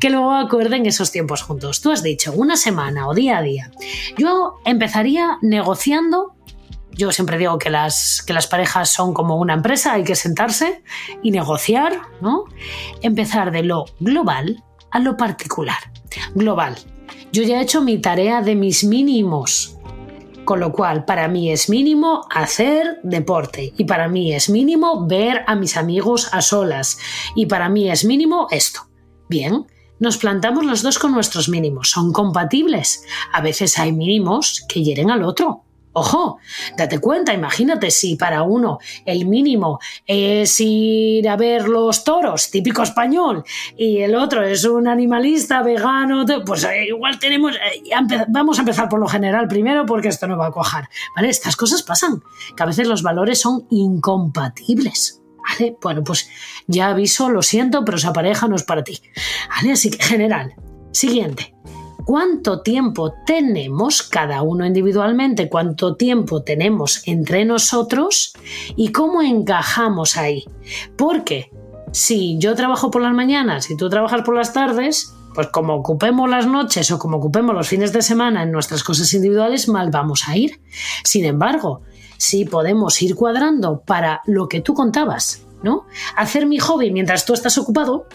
que 0.00 0.10
luego 0.10 0.32
acuerden 0.32 0.86
esos 0.86 1.10
tiempos 1.10 1.42
juntos. 1.42 1.80
Tú 1.80 1.90
has 1.90 2.02
dicho 2.02 2.32
una 2.32 2.56
semana 2.56 3.08
o 3.08 3.14
día 3.14 3.38
a 3.38 3.42
día. 3.42 3.70
Yo 4.16 4.60
empezaría 4.64 5.38
negociando. 5.42 6.34
Yo 6.92 7.12
siempre 7.12 7.38
digo 7.38 7.58
que 7.58 7.70
las, 7.70 8.22
que 8.26 8.32
las 8.32 8.46
parejas 8.46 8.90
son 8.90 9.14
como 9.14 9.36
una 9.36 9.54
empresa, 9.54 9.92
hay 9.92 10.04
que 10.04 10.16
sentarse 10.16 10.82
y 11.22 11.30
negociar, 11.30 12.00
¿no? 12.20 12.44
Empezar 13.02 13.52
de 13.52 13.62
lo 13.62 13.84
global 14.00 14.64
a 14.90 14.98
lo 14.98 15.16
particular. 15.16 15.78
Global. 16.34 16.76
Yo 17.30 17.42
ya 17.42 17.58
he 17.58 17.62
hecho 17.62 17.82
mi 17.82 17.98
tarea 17.98 18.40
de 18.40 18.54
mis 18.54 18.84
mínimos 18.84 19.77
con 20.48 20.60
lo 20.60 20.72
cual, 20.72 21.04
para 21.04 21.28
mí 21.28 21.52
es 21.52 21.68
mínimo 21.68 22.22
hacer 22.30 23.00
deporte 23.02 23.74
y 23.76 23.84
para 23.84 24.08
mí 24.08 24.32
es 24.32 24.48
mínimo 24.48 25.06
ver 25.06 25.44
a 25.46 25.54
mis 25.54 25.76
amigos 25.76 26.30
a 26.32 26.40
solas 26.40 26.98
y 27.34 27.44
para 27.44 27.68
mí 27.68 27.90
es 27.90 28.06
mínimo 28.06 28.46
esto. 28.50 28.80
Bien, 29.28 29.66
nos 29.98 30.16
plantamos 30.16 30.64
los 30.64 30.80
dos 30.80 30.98
con 30.98 31.12
nuestros 31.12 31.50
mínimos. 31.50 31.90
¿Son 31.90 32.14
compatibles? 32.14 33.04
A 33.30 33.42
veces 33.42 33.78
hay 33.78 33.92
mínimos 33.92 34.64
que 34.70 34.82
hieren 34.82 35.10
al 35.10 35.22
otro. 35.22 35.66
Ojo, 35.98 36.38
date 36.76 37.00
cuenta, 37.00 37.34
imagínate 37.34 37.90
si 37.90 38.14
para 38.14 38.42
uno 38.42 38.78
el 39.04 39.26
mínimo 39.26 39.80
es 40.06 40.60
ir 40.60 41.28
a 41.28 41.36
ver 41.36 41.66
los 41.66 42.04
toros, 42.04 42.52
típico 42.52 42.84
español, 42.84 43.42
y 43.76 43.98
el 43.98 44.14
otro 44.14 44.44
es 44.44 44.64
un 44.64 44.86
animalista 44.86 45.60
vegano, 45.62 46.24
pues 46.46 46.62
eh, 46.62 46.86
igual 46.86 47.18
tenemos, 47.18 47.56
eh, 47.56 47.82
vamos 48.28 48.58
a 48.58 48.62
empezar 48.62 48.88
por 48.88 49.00
lo 49.00 49.08
general 49.08 49.48
primero 49.48 49.84
porque 49.86 50.06
esto 50.06 50.28
no 50.28 50.38
va 50.38 50.46
a 50.46 50.52
cuajar, 50.52 50.88
¿vale? 51.16 51.30
Estas 51.30 51.56
cosas 51.56 51.82
pasan, 51.82 52.22
que 52.56 52.62
a 52.62 52.66
veces 52.66 52.86
los 52.86 53.02
valores 53.02 53.40
son 53.40 53.66
incompatibles. 53.70 55.20
¿Vale? 55.50 55.78
Bueno, 55.80 56.04
pues 56.04 56.28
ya 56.66 56.90
aviso, 56.90 57.30
lo 57.30 57.40
siento, 57.40 57.82
pero 57.82 57.96
esa 57.96 58.12
pareja 58.12 58.48
no 58.48 58.56
es 58.56 58.64
para 58.64 58.84
ti. 58.84 59.00
¿Vale? 59.48 59.72
Así 59.72 59.90
que 59.90 60.04
general. 60.04 60.54
Siguiente 60.92 61.54
cuánto 62.08 62.62
tiempo 62.62 63.12
tenemos 63.26 64.02
cada 64.02 64.40
uno 64.40 64.64
individualmente, 64.64 65.50
cuánto 65.50 65.94
tiempo 65.94 66.42
tenemos 66.42 67.02
entre 67.04 67.44
nosotros 67.44 68.32
y 68.76 68.92
cómo 68.92 69.20
encajamos 69.20 70.16
ahí. 70.16 70.46
Porque 70.96 71.50
si 71.92 72.38
yo 72.38 72.54
trabajo 72.54 72.90
por 72.90 73.02
las 73.02 73.12
mañanas 73.12 73.70
y 73.70 73.76
tú 73.76 73.90
trabajas 73.90 74.22
por 74.22 74.34
las 74.34 74.54
tardes, 74.54 75.12
pues 75.34 75.48
como 75.48 75.74
ocupemos 75.74 76.30
las 76.30 76.46
noches 76.46 76.90
o 76.90 76.98
como 76.98 77.18
ocupemos 77.18 77.54
los 77.54 77.68
fines 77.68 77.92
de 77.92 78.00
semana 78.00 78.42
en 78.42 78.52
nuestras 78.52 78.82
cosas 78.82 79.12
individuales, 79.12 79.68
mal 79.68 79.90
vamos 79.90 80.28
a 80.28 80.36
ir. 80.38 80.62
Sin 81.04 81.26
embargo, 81.26 81.82
si 82.16 82.46
podemos 82.46 83.02
ir 83.02 83.16
cuadrando 83.16 83.82
para 83.84 84.22
lo 84.24 84.48
que 84.48 84.62
tú 84.62 84.72
contabas, 84.72 85.42
¿no? 85.62 85.84
Hacer 86.16 86.46
mi 86.46 86.58
hobby 86.58 86.90
mientras 86.90 87.26
tú 87.26 87.34
estás 87.34 87.58
ocupado, 87.58 88.06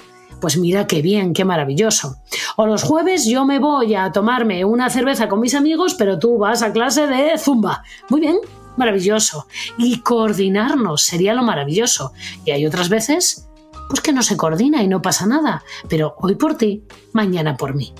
pues 0.43 0.57
mira 0.57 0.87
qué 0.87 1.01
bien, 1.01 1.31
qué 1.31 1.45
maravilloso. 1.45 2.17
O 2.57 2.65
los 2.67 2.83
jueves 2.83 3.25
yo 3.25 3.45
me 3.45 3.59
voy 3.59 3.95
a 3.95 4.11
tomarme 4.11 4.65
una 4.65 4.89
cerveza 4.89 5.29
con 5.29 5.39
mis 5.39 5.55
amigos, 5.55 5.93
pero 5.93 6.19
tú 6.19 6.37
vas 6.37 6.61
a 6.63 6.73
clase 6.73 7.07
de 7.07 7.37
zumba. 7.37 7.81
Muy 8.09 8.19
bien, 8.19 8.35
maravilloso. 8.75 9.47
Y 9.77 10.01
coordinarnos 10.01 11.03
sería 11.03 11.33
lo 11.33 11.43
maravilloso. 11.43 12.11
Y 12.43 12.51
hay 12.51 12.65
otras 12.65 12.89
veces 12.89 13.47
pues 13.87 14.01
que 14.01 14.11
no 14.11 14.21
se 14.21 14.35
coordina 14.35 14.83
y 14.83 14.89
no 14.89 15.01
pasa 15.01 15.25
nada, 15.25 15.63
pero 15.87 16.15
hoy 16.17 16.35
por 16.35 16.57
ti, 16.57 16.83
mañana 17.13 17.55
por 17.55 17.73
mí. 17.73 17.93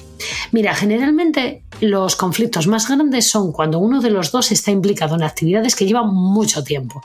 Mira, 0.52 0.76
generalmente 0.76 1.64
los 1.84 2.16
conflictos 2.16 2.68
más 2.68 2.88
grandes 2.88 3.30
son 3.30 3.52
cuando 3.52 3.80
uno 3.80 4.02
de 4.02 4.10
los 4.10 4.32
dos 4.32 4.52
está 4.52 4.72
implicado 4.72 5.16
en 5.16 5.24
actividades 5.24 5.76
que 5.76 5.86
llevan 5.86 6.14
mucho 6.14 6.64
tiempo. 6.64 7.04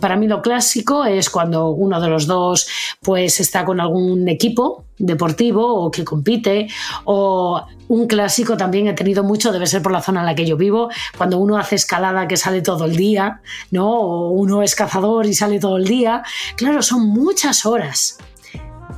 Para 0.00 0.16
mí 0.16 0.26
lo 0.26 0.42
clásico 0.42 1.04
es 1.04 1.30
cuando 1.30 1.70
uno 1.70 2.00
de 2.00 2.08
los 2.08 2.26
dos 2.26 2.68
pues 3.00 3.40
está 3.40 3.64
con 3.64 3.80
algún 3.80 4.28
equipo 4.28 4.84
deportivo 4.98 5.84
o 5.84 5.90
que 5.90 6.04
compite 6.04 6.68
o 7.04 7.64
un 7.88 8.06
clásico 8.06 8.56
también 8.56 8.86
he 8.86 8.92
tenido 8.92 9.24
mucho, 9.24 9.52
debe 9.52 9.66
ser 9.66 9.82
por 9.82 9.92
la 9.92 10.02
zona 10.02 10.20
en 10.20 10.26
la 10.26 10.34
que 10.34 10.46
yo 10.46 10.56
vivo, 10.56 10.90
cuando 11.16 11.38
uno 11.38 11.56
hace 11.58 11.76
escalada 11.76 12.28
que 12.28 12.36
sale 12.36 12.60
todo 12.60 12.84
el 12.84 12.96
día, 12.96 13.40
¿no? 13.70 13.90
O 13.98 14.30
uno 14.30 14.62
es 14.62 14.74
cazador 14.74 15.26
y 15.26 15.34
sale 15.34 15.58
todo 15.58 15.78
el 15.78 15.86
día. 15.86 16.22
Claro, 16.56 16.82
son 16.82 17.08
muchas 17.08 17.66
horas 17.66 18.18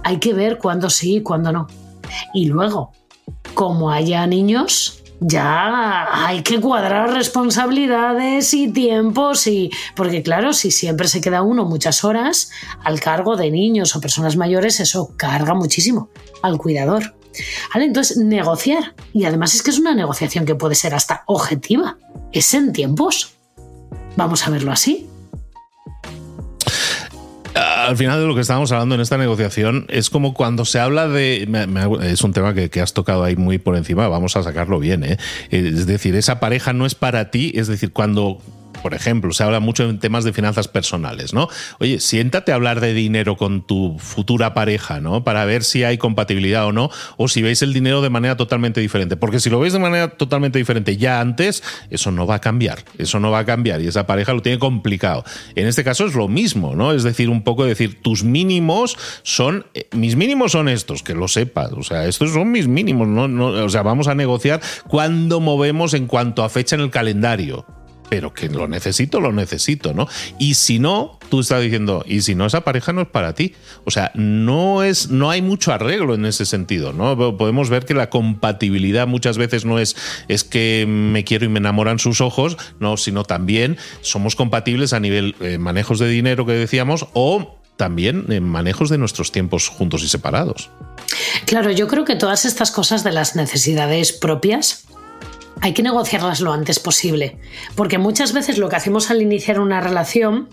hay 0.04 0.18
que 0.18 0.34
ver 0.34 0.58
cuándo 0.58 0.90
sí 0.90 1.16
y 1.16 1.22
cuándo 1.22 1.52
no. 1.52 1.66
Y 2.34 2.46
luego, 2.46 2.92
como 3.54 3.90
haya 3.90 4.26
niños, 4.26 5.01
ya 5.24 6.26
hay 6.26 6.42
que 6.42 6.60
cuadrar 6.60 7.12
responsabilidades 7.12 8.52
y 8.54 8.68
tiempos 8.72 9.46
y 9.46 9.70
porque 9.94 10.22
claro, 10.22 10.52
si 10.52 10.70
siempre 10.70 11.08
se 11.08 11.20
queda 11.20 11.42
uno 11.42 11.64
muchas 11.64 12.04
horas 12.04 12.50
al 12.82 13.00
cargo 13.00 13.36
de 13.36 13.50
niños 13.50 13.94
o 13.94 14.00
personas 14.00 14.36
mayores, 14.36 14.80
eso 14.80 15.14
carga 15.16 15.54
muchísimo 15.54 16.08
al 16.42 16.58
cuidador. 16.58 17.14
¿Vale? 17.72 17.86
Entonces, 17.86 18.18
negociar. 18.18 18.94
Y 19.14 19.24
además 19.24 19.54
es 19.54 19.62
que 19.62 19.70
es 19.70 19.78
una 19.78 19.94
negociación 19.94 20.44
que 20.44 20.54
puede 20.54 20.74
ser 20.74 20.94
hasta 20.94 21.22
objetiva. 21.26 21.96
Es 22.30 22.52
en 22.52 22.74
tiempos. 22.74 23.32
Vamos 24.16 24.46
a 24.46 24.50
verlo 24.50 24.70
así 24.70 25.08
al 27.86 27.96
final 27.96 28.20
de 28.20 28.26
lo 28.26 28.34
que 28.34 28.40
estábamos 28.40 28.72
hablando 28.72 28.94
en 28.94 29.00
esta 29.00 29.18
negociación 29.18 29.86
es 29.88 30.10
como 30.10 30.34
cuando 30.34 30.64
se 30.64 30.78
habla 30.80 31.08
de. 31.08 31.48
es 32.02 32.22
un 32.22 32.32
tema 32.32 32.54
que, 32.54 32.80
has 32.80 32.92
tocado 32.92 33.24
ahí 33.24 33.36
muy 33.36 33.58
por 33.58 33.76
encima, 33.76 34.08
vamos 34.08 34.36
a 34.36 34.42
sacarlo 34.42 34.78
bien. 34.78 35.04
¿eh? 35.04 35.18
Es 35.50 35.86
decir, 35.86 36.16
esa 36.16 36.40
pareja 36.40 36.72
no 36.72 36.86
es 36.86 36.94
para 36.94 37.30
ti, 37.30 37.52
es 37.54 37.68
decir, 37.68 37.92
cuando 37.92 38.38
por 38.82 38.94
ejemplo, 38.94 39.32
se 39.32 39.44
habla 39.44 39.60
mucho 39.60 39.88
en 39.88 39.98
temas 39.98 40.24
de 40.24 40.32
finanzas 40.32 40.68
personales, 40.68 41.32
¿no? 41.32 41.48
Oye, 41.78 42.00
siéntate 42.00 42.52
a 42.52 42.56
hablar 42.56 42.80
de 42.80 42.92
dinero 42.92 43.36
con 43.36 43.66
tu 43.66 43.96
futura 43.98 44.54
pareja, 44.54 45.00
¿no? 45.00 45.24
Para 45.24 45.44
ver 45.44 45.64
si 45.64 45.84
hay 45.84 45.98
compatibilidad 45.98 46.66
o 46.66 46.72
no, 46.72 46.90
o 47.16 47.28
si 47.28 47.42
veis 47.42 47.62
el 47.62 47.72
dinero 47.72 48.02
de 48.02 48.10
manera 48.10 48.36
totalmente 48.36 48.80
diferente. 48.80 49.16
Porque 49.16 49.40
si 49.40 49.50
lo 49.50 49.60
veis 49.60 49.72
de 49.72 49.78
manera 49.78 50.08
totalmente 50.08 50.58
diferente 50.58 50.96
ya 50.96 51.20
antes, 51.20 51.62
eso 51.90 52.10
no 52.10 52.26
va 52.26 52.36
a 52.36 52.40
cambiar. 52.40 52.84
Eso 52.98 53.20
no 53.20 53.30
va 53.30 53.40
a 53.40 53.44
cambiar 53.44 53.80
y 53.80 53.86
esa 53.86 54.06
pareja 54.06 54.32
lo 54.32 54.42
tiene 54.42 54.58
complicado. 54.58 55.24
En 55.54 55.66
este 55.66 55.84
caso 55.84 56.06
es 56.06 56.14
lo 56.14 56.28
mismo, 56.28 56.74
¿no? 56.74 56.92
Es 56.92 57.02
decir, 57.02 57.30
un 57.30 57.42
poco 57.42 57.64
decir, 57.64 58.02
tus 58.02 58.24
mínimos 58.24 58.96
son, 59.22 59.66
eh, 59.74 59.88
mis 59.92 60.16
mínimos 60.16 60.52
son 60.52 60.68
estos, 60.68 61.02
que 61.02 61.14
lo 61.14 61.28
sepas. 61.28 61.72
O 61.72 61.82
sea, 61.82 62.06
estos 62.06 62.32
son 62.32 62.50
mis 62.50 62.68
mínimos, 62.68 63.08
¿no? 63.08 63.28
no 63.28 63.46
o 63.46 63.68
sea, 63.68 63.82
vamos 63.82 64.08
a 64.08 64.14
negociar 64.14 64.60
cuando 64.88 65.40
movemos 65.40 65.94
en 65.94 66.06
cuanto 66.06 66.44
a 66.44 66.48
fecha 66.48 66.76
en 66.76 66.82
el 66.82 66.90
calendario 66.90 67.64
pero 68.08 68.34
que 68.34 68.48
lo 68.48 68.68
necesito, 68.68 69.20
lo 69.20 69.32
necesito, 69.32 69.94
¿no? 69.94 70.06
Y 70.38 70.54
si 70.54 70.78
no, 70.78 71.18
tú 71.30 71.40
estás 71.40 71.62
diciendo, 71.62 72.04
y 72.06 72.20
si 72.20 72.34
no, 72.34 72.46
esa 72.46 72.62
pareja 72.62 72.92
no 72.92 73.00
es 73.02 73.08
para 73.08 73.34
ti. 73.34 73.54
O 73.84 73.90
sea, 73.90 74.10
no 74.14 74.82
es, 74.82 75.08
no 75.08 75.30
hay 75.30 75.40
mucho 75.40 75.72
arreglo 75.72 76.14
en 76.14 76.26
ese 76.26 76.44
sentido, 76.44 76.92
¿no? 76.92 77.36
Podemos 77.36 77.70
ver 77.70 77.86
que 77.86 77.94
la 77.94 78.10
compatibilidad 78.10 79.06
muchas 79.06 79.38
veces 79.38 79.64
no 79.64 79.78
es, 79.78 79.96
es 80.28 80.44
que 80.44 80.84
me 80.86 81.24
quiero 81.24 81.46
y 81.46 81.48
me 81.48 81.58
enamoran 81.58 81.98
sus 81.98 82.20
ojos, 82.20 82.58
no, 82.80 82.96
sino 82.96 83.24
también 83.24 83.78
somos 84.02 84.36
compatibles 84.36 84.92
a 84.92 85.00
nivel 85.00 85.34
eh, 85.40 85.58
manejos 85.58 85.98
de 85.98 86.08
dinero 86.08 86.44
que 86.44 86.52
decíamos, 86.52 87.06
o 87.14 87.58
también 87.76 88.26
en 88.28 88.44
manejos 88.44 88.90
de 88.90 88.98
nuestros 88.98 89.32
tiempos 89.32 89.68
juntos 89.68 90.02
y 90.02 90.08
separados. 90.08 90.70
Claro, 91.46 91.70
yo 91.70 91.88
creo 91.88 92.04
que 92.04 92.14
todas 92.14 92.44
estas 92.44 92.70
cosas 92.70 93.02
de 93.04 93.12
las 93.12 93.36
necesidades 93.36 94.12
propias 94.12 94.84
hay 95.62 95.74
que 95.74 95.84
negociarlas 95.84 96.40
lo 96.40 96.52
antes 96.52 96.80
posible, 96.80 97.38
porque 97.76 97.96
muchas 97.96 98.32
veces 98.32 98.58
lo 98.58 98.68
que 98.68 98.74
hacemos 98.74 99.12
al 99.12 99.22
iniciar 99.22 99.60
una 99.60 99.80
relación 99.80 100.48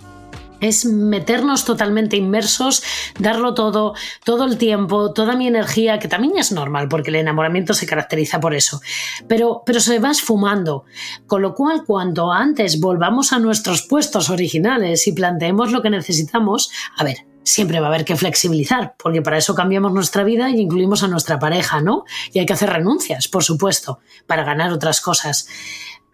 es 0.59 0.85
meternos 0.85 1.65
totalmente 1.65 2.17
inmersos, 2.17 2.83
darlo 3.19 3.53
todo, 3.53 3.93
todo 4.23 4.45
el 4.45 4.57
tiempo, 4.57 5.13
toda 5.13 5.35
mi 5.35 5.47
energía, 5.47 5.99
que 5.99 6.07
también 6.07 6.37
es 6.37 6.51
normal 6.51 6.87
porque 6.89 7.09
el 7.09 7.17
enamoramiento 7.17 7.73
se 7.73 7.85
caracteriza 7.85 8.39
por 8.39 8.53
eso, 8.53 8.81
pero, 9.27 9.63
pero 9.65 9.79
se 9.79 9.99
va 9.99 10.11
esfumando. 10.11 10.85
Con 11.27 11.41
lo 11.41 11.55
cual, 11.55 11.83
cuanto 11.85 12.31
antes 12.31 12.79
volvamos 12.79 13.33
a 13.33 13.39
nuestros 13.39 13.83
puestos 13.83 14.29
originales 14.29 15.07
y 15.07 15.13
planteemos 15.13 15.71
lo 15.71 15.81
que 15.81 15.89
necesitamos, 15.89 16.71
a 16.97 17.03
ver, 17.03 17.25
siempre 17.43 17.79
va 17.79 17.87
a 17.87 17.89
haber 17.89 18.05
que 18.05 18.15
flexibilizar, 18.15 18.95
porque 19.01 19.21
para 19.21 19.37
eso 19.37 19.55
cambiamos 19.55 19.91
nuestra 19.91 20.23
vida 20.23 20.49
y 20.49 20.59
incluimos 20.59 21.03
a 21.03 21.07
nuestra 21.07 21.39
pareja, 21.39 21.81
¿no? 21.81 22.05
Y 22.31 22.39
hay 22.39 22.45
que 22.45 22.53
hacer 22.53 22.69
renuncias, 22.69 23.27
por 23.27 23.43
supuesto, 23.43 23.99
para 24.27 24.43
ganar 24.43 24.71
otras 24.71 25.01
cosas. 25.01 25.47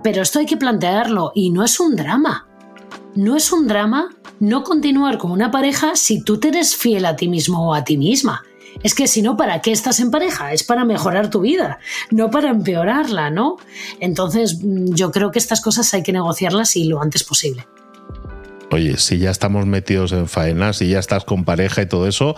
Pero 0.02 0.22
esto 0.22 0.40
hay 0.40 0.46
que 0.46 0.58
plantearlo 0.58 1.32
y 1.36 1.52
no 1.52 1.64
es 1.64 1.80
un 1.80 1.96
drama. 1.96 2.48
No 3.16 3.36
es 3.36 3.52
un 3.52 3.68
drama 3.68 4.10
no 4.40 4.64
continuar 4.64 5.18
con 5.18 5.32
una 5.32 5.52
pareja 5.52 5.96
si 5.96 6.24
tú 6.24 6.40
te 6.40 6.50
eres 6.50 6.76
fiel 6.76 7.06
a 7.06 7.16
ti 7.16 7.28
mismo 7.28 7.70
o 7.70 7.74
a 7.74 7.84
ti 7.84 7.98
misma. 7.98 8.44
Es 8.84 8.94
que 8.94 9.08
si 9.08 9.22
no, 9.22 9.38
¿para 9.38 9.62
qué 9.62 9.72
estás 9.72 10.00
en 10.02 10.12
pareja? 10.12 10.52
Es 10.52 10.64
para 10.64 10.84
mejorar 10.84 11.30
tu 11.30 11.42
vida, 11.42 11.80
no 12.12 12.30
para 12.30 12.50
empeorarla, 12.50 13.30
¿no? 13.30 13.56
Entonces, 14.02 14.60
mm, 14.62 14.94
yo 14.94 15.12
creo 15.12 15.32
que 15.32 15.40
estas 15.40 15.62
cosas 15.62 15.94
hay 15.94 16.04
que 16.04 16.12
negociarlas 16.12 16.76
y 16.76 16.84
lo 16.84 17.02
antes 17.02 17.24
posible 17.24 17.66
oye, 18.76 18.98
si 18.98 19.18
ya 19.18 19.32
estamos 19.32 19.66
metidos 19.66 20.12
en 20.12 20.28
faenas, 20.28 20.78
si 20.78 20.90
ya 20.90 21.00
estás 21.00 21.24
con 21.24 21.46
pareja 21.46 21.82
y 21.82 21.86
todo 21.88 22.08
eso, 22.08 22.36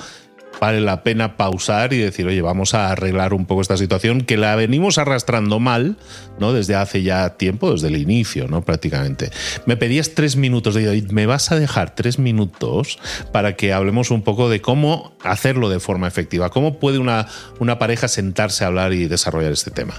vale 0.59 0.81
la 0.81 1.03
pena 1.03 1.37
pausar 1.37 1.93
y 1.93 1.97
decir, 1.97 2.27
oye, 2.27 2.41
vamos 2.41 2.73
a 2.73 2.91
arreglar 2.91 3.33
un 3.33 3.45
poco 3.45 3.61
esta 3.61 3.77
situación 3.77 4.21
que 4.21 4.37
la 4.37 4.55
venimos 4.55 4.97
arrastrando 4.97 5.59
mal, 5.59 5.97
¿no? 6.39 6.53
Desde 6.53 6.75
hace 6.75 7.03
ya 7.03 7.37
tiempo, 7.37 7.71
desde 7.71 7.87
el 7.87 7.97
inicio, 7.97 8.47
¿no? 8.47 8.63
Prácticamente. 8.63 9.31
Me 9.65 9.77
pedías 9.77 10.13
tres 10.13 10.35
minutos 10.35 10.75
de 10.75 11.05
¿me 11.11 11.25
vas 11.25 11.51
a 11.51 11.55
dejar 11.59 11.95
tres 11.95 12.19
minutos 12.19 12.99
para 13.31 13.55
que 13.55 13.73
hablemos 13.73 14.11
un 14.11 14.21
poco 14.21 14.49
de 14.49 14.61
cómo 14.61 15.13
hacerlo 15.23 15.69
de 15.69 15.79
forma 15.79 16.07
efectiva? 16.07 16.49
¿Cómo 16.49 16.79
puede 16.79 16.99
una, 16.99 17.27
una 17.59 17.79
pareja 17.79 18.07
sentarse 18.07 18.63
a 18.63 18.67
hablar 18.67 18.93
y 18.93 19.07
desarrollar 19.07 19.51
este 19.51 19.71
tema? 19.71 19.93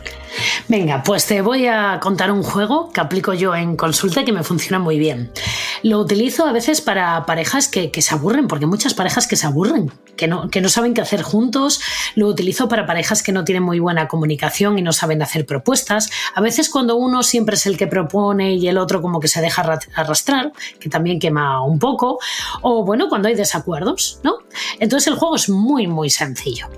Venga, 0.68 1.02
pues 1.02 1.26
te 1.26 1.40
voy 1.40 1.66
a 1.66 1.98
contar 2.00 2.30
un 2.30 2.42
juego 2.42 2.90
que 2.92 3.00
aplico 3.00 3.34
yo 3.34 3.54
en 3.54 3.76
consulta 3.76 4.24
que 4.24 4.32
me 4.32 4.42
funciona 4.42 4.78
muy 4.78 4.98
bien. 4.98 5.30
Lo 5.82 5.98
utilizo 5.98 6.46
a 6.46 6.52
veces 6.52 6.80
para 6.80 7.24
parejas 7.26 7.68
que, 7.68 7.90
que 7.90 8.02
se 8.02 8.14
aburren, 8.14 8.48
porque 8.48 8.66
muchas 8.66 8.94
parejas 8.94 9.26
que 9.26 9.36
se 9.36 9.46
aburren, 9.46 9.90
que 10.16 10.26
no, 10.26 10.47
que 10.50 10.60
no 10.60 10.68
saben 10.68 10.94
qué 10.94 11.00
hacer 11.00 11.22
juntos, 11.22 11.80
lo 12.14 12.28
utilizo 12.28 12.68
para 12.68 12.86
parejas 12.86 13.22
que 13.22 13.32
no 13.32 13.44
tienen 13.44 13.62
muy 13.62 13.78
buena 13.78 14.08
comunicación 14.08 14.78
y 14.78 14.82
no 14.82 14.92
saben 14.92 15.22
hacer 15.22 15.46
propuestas. 15.46 16.10
A 16.34 16.40
veces 16.40 16.68
cuando 16.68 16.96
uno 16.96 17.22
siempre 17.22 17.56
es 17.56 17.66
el 17.66 17.76
que 17.76 17.86
propone 17.86 18.54
y 18.54 18.68
el 18.68 18.78
otro 18.78 19.02
como 19.02 19.20
que 19.20 19.28
se 19.28 19.40
deja 19.40 19.80
arrastrar, 19.94 20.52
que 20.78 20.88
también 20.88 21.18
quema 21.18 21.62
un 21.64 21.78
poco, 21.78 22.18
o 22.62 22.84
bueno, 22.84 23.08
cuando 23.08 23.28
hay 23.28 23.34
desacuerdos, 23.34 24.20
¿no? 24.22 24.38
Entonces 24.78 25.08
el 25.08 25.14
juego 25.14 25.36
es 25.36 25.48
muy, 25.48 25.86
muy 25.86 26.10
sencillo. 26.10 26.68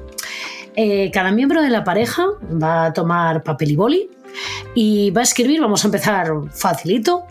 Eh, 0.76 1.11
cada 1.12 1.33
miembro 1.33 1.62
de 1.62 1.70
la 1.70 1.85
pareja 1.85 2.26
va 2.62 2.87
a 2.87 2.92
tomar 2.92 3.42
papel 3.42 3.72
y 3.72 3.76
boli 3.76 4.11
y 4.74 5.11
va 5.11 5.20
a 5.20 5.24
escribir, 5.24 5.61
vamos 5.61 5.85
a 5.85 5.88
empezar 5.88 6.30
facilito, 6.52 7.24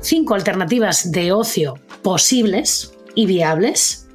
cinco 0.00 0.34
alternativas 0.34 1.10
de 1.10 1.32
ocio 1.32 1.78
posibles 2.02 2.92
y 3.14 3.26
viables 3.26 4.06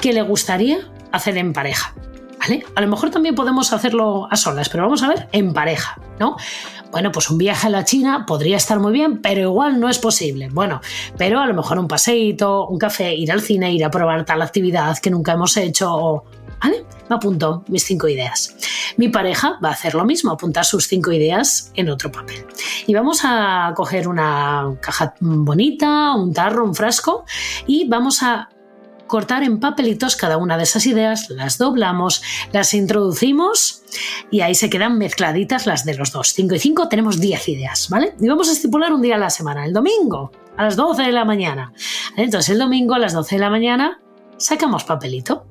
que 0.00 0.12
le 0.12 0.22
gustaría 0.22 0.90
hacer 1.16 1.36
en 1.38 1.52
pareja. 1.52 1.94
¿Vale? 2.40 2.64
A 2.74 2.80
lo 2.82 2.88
mejor 2.88 3.10
también 3.10 3.34
podemos 3.34 3.72
hacerlo 3.72 4.28
a 4.30 4.36
solas, 4.36 4.68
pero 4.68 4.82
vamos 4.82 5.02
a 5.02 5.08
ver 5.08 5.28
en 5.32 5.54
pareja, 5.54 5.98
¿no? 6.20 6.36
Bueno, 6.90 7.10
pues 7.10 7.30
un 7.30 7.38
viaje 7.38 7.68
a 7.68 7.70
la 7.70 7.84
China 7.84 8.26
podría 8.26 8.58
estar 8.58 8.80
muy 8.80 8.92
bien, 8.92 9.22
pero 9.22 9.40
igual 9.40 9.80
no 9.80 9.88
es 9.88 9.98
posible. 9.98 10.50
Bueno, 10.52 10.82
pero 11.16 11.40
a 11.40 11.46
lo 11.46 11.54
mejor 11.54 11.78
un 11.78 11.88
paseíto, 11.88 12.66
un 12.66 12.78
café, 12.78 13.14
ir 13.14 13.32
al 13.32 13.40
cine, 13.40 13.72
ir 13.72 13.84
a 13.84 13.90
probar 13.90 14.26
tal 14.26 14.42
actividad 14.42 14.98
que 14.98 15.10
nunca 15.10 15.32
hemos 15.32 15.56
hecho 15.56 16.24
¿Vale? 16.64 16.86
Me 17.10 17.16
apunto 17.16 17.62
mis 17.68 17.84
cinco 17.84 18.08
ideas. 18.08 18.56
Mi 18.96 19.08
pareja 19.08 19.58
va 19.62 19.68
a 19.68 19.72
hacer 19.72 19.94
lo 19.94 20.04
mismo, 20.04 20.32
apuntar 20.32 20.64
sus 20.64 20.88
cinco 20.88 21.12
ideas 21.12 21.70
en 21.74 21.90
otro 21.90 22.10
papel. 22.10 22.46
Y 22.86 22.94
vamos 22.94 23.20
a 23.24 23.72
coger 23.76 24.08
una 24.08 24.74
caja 24.80 25.14
bonita, 25.20 26.14
un 26.14 26.32
tarro, 26.32 26.64
un 26.64 26.74
frasco 26.74 27.24
y 27.66 27.86
vamos 27.86 28.22
a 28.22 28.48
cortar 29.14 29.44
en 29.44 29.60
papelitos 29.60 30.16
cada 30.16 30.38
una 30.38 30.56
de 30.56 30.64
esas 30.64 30.86
ideas, 30.86 31.30
las 31.30 31.56
doblamos, 31.56 32.20
las 32.50 32.74
introducimos 32.74 33.84
y 34.28 34.40
ahí 34.40 34.56
se 34.56 34.68
quedan 34.68 34.98
mezcladitas 34.98 35.66
las 35.66 35.84
de 35.84 35.94
los 35.94 36.10
dos. 36.10 36.32
5 36.32 36.56
y 36.56 36.58
5 36.58 36.88
tenemos 36.88 37.20
10 37.20 37.48
ideas, 37.50 37.88
¿vale? 37.90 38.16
Y 38.20 38.26
vamos 38.26 38.48
a 38.48 38.52
estipular 38.52 38.92
un 38.92 39.02
día 39.02 39.14
a 39.14 39.18
la 39.18 39.30
semana, 39.30 39.66
el 39.66 39.72
domingo, 39.72 40.32
a 40.56 40.64
las 40.64 40.74
12 40.74 41.04
de 41.04 41.12
la 41.12 41.24
mañana. 41.24 41.72
Entonces 42.16 42.48
el 42.48 42.58
domingo 42.58 42.92
a 42.94 42.98
las 42.98 43.12
12 43.12 43.36
de 43.36 43.40
la 43.40 43.50
mañana 43.50 44.00
sacamos 44.36 44.82
papelito. 44.82 45.46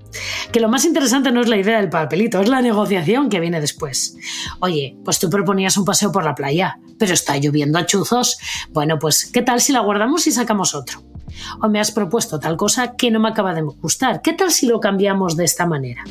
Que 0.51 0.59
lo 0.59 0.67
más 0.67 0.83
interesante 0.83 1.31
no 1.31 1.39
es 1.39 1.47
la 1.47 1.55
idea 1.55 1.77
del 1.77 1.89
papelito, 1.89 2.41
es 2.41 2.49
la 2.49 2.61
negociación 2.61 3.29
que 3.29 3.39
viene 3.39 3.61
después. 3.61 4.17
Oye, 4.59 4.97
pues 5.05 5.19
tú 5.19 5.29
proponías 5.29 5.77
un 5.77 5.85
paseo 5.85 6.11
por 6.11 6.25
la 6.25 6.35
playa, 6.35 6.79
pero 6.99 7.13
está 7.13 7.37
lloviendo 7.37 7.79
a 7.79 7.85
chuzos. 7.85 8.37
Bueno, 8.71 8.99
pues 8.99 9.31
¿qué 9.31 9.41
tal 9.41 9.61
si 9.61 9.71
la 9.71 9.79
guardamos 9.79 10.27
y 10.27 10.33
sacamos 10.33 10.75
otro? 10.75 11.12
O 11.61 11.69
me 11.69 11.79
has 11.79 11.91
propuesto 11.91 12.39
tal 12.39 12.57
cosa 12.57 12.95
que 12.95 13.11
no 13.11 13.19
me 13.19 13.29
acaba 13.29 13.53
de 13.53 13.61
gustar. 13.61 14.21
¿Qué 14.21 14.33
tal 14.33 14.51
si 14.51 14.67
lo 14.67 14.79
cambiamos 14.79 15.35
de 15.35 15.45
esta 15.45 15.65
manera? 15.65 16.03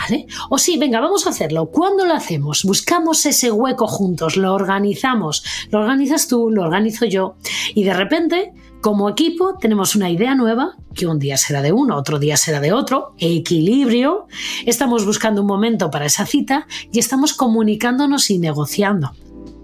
¿Vale? 0.00 0.26
O 0.48 0.56
sí, 0.56 0.78
venga, 0.78 1.00
vamos 1.00 1.26
a 1.26 1.30
hacerlo. 1.30 1.66
¿Cuándo 1.66 2.06
lo 2.06 2.14
hacemos? 2.14 2.64
Buscamos 2.64 3.26
ese 3.26 3.50
hueco 3.50 3.86
juntos, 3.86 4.36
lo 4.36 4.54
organizamos. 4.54 5.44
Lo 5.70 5.80
organizas 5.80 6.26
tú, 6.26 6.50
lo 6.50 6.62
organizo 6.62 7.04
yo. 7.04 7.36
Y 7.74 7.84
de 7.84 7.92
repente, 7.92 8.52
como 8.80 9.10
equipo, 9.10 9.58
tenemos 9.60 9.94
una 9.94 10.08
idea 10.08 10.34
nueva, 10.34 10.76
que 10.94 11.06
un 11.06 11.18
día 11.18 11.36
será 11.36 11.60
de 11.60 11.72
uno, 11.72 11.96
otro 11.96 12.18
día 12.18 12.38
será 12.38 12.60
de 12.60 12.72
otro, 12.72 13.14
equilibrio. 13.18 14.26
Estamos 14.64 15.04
buscando 15.04 15.42
un 15.42 15.46
momento 15.46 15.90
para 15.90 16.06
esa 16.06 16.24
cita 16.24 16.66
y 16.90 16.98
estamos 16.98 17.34
comunicándonos 17.34 18.30
y 18.30 18.38
negociando. 18.38 19.12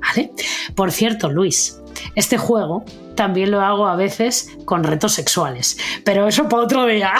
¿Vale? 0.01 0.33
Por 0.75 0.93
cierto, 0.93 1.31
Luis, 1.31 1.81
este 2.15 2.37
juego 2.37 2.85
también 3.17 3.51
lo 3.51 3.61
hago 3.61 3.89
a 3.89 3.97
veces 3.97 4.57
con 4.65 4.85
retos 4.85 5.13
sexuales, 5.13 5.79
pero 6.05 6.29
eso 6.29 6.49
para 6.49 6.63
otro 6.63 6.87
día. 6.87 7.13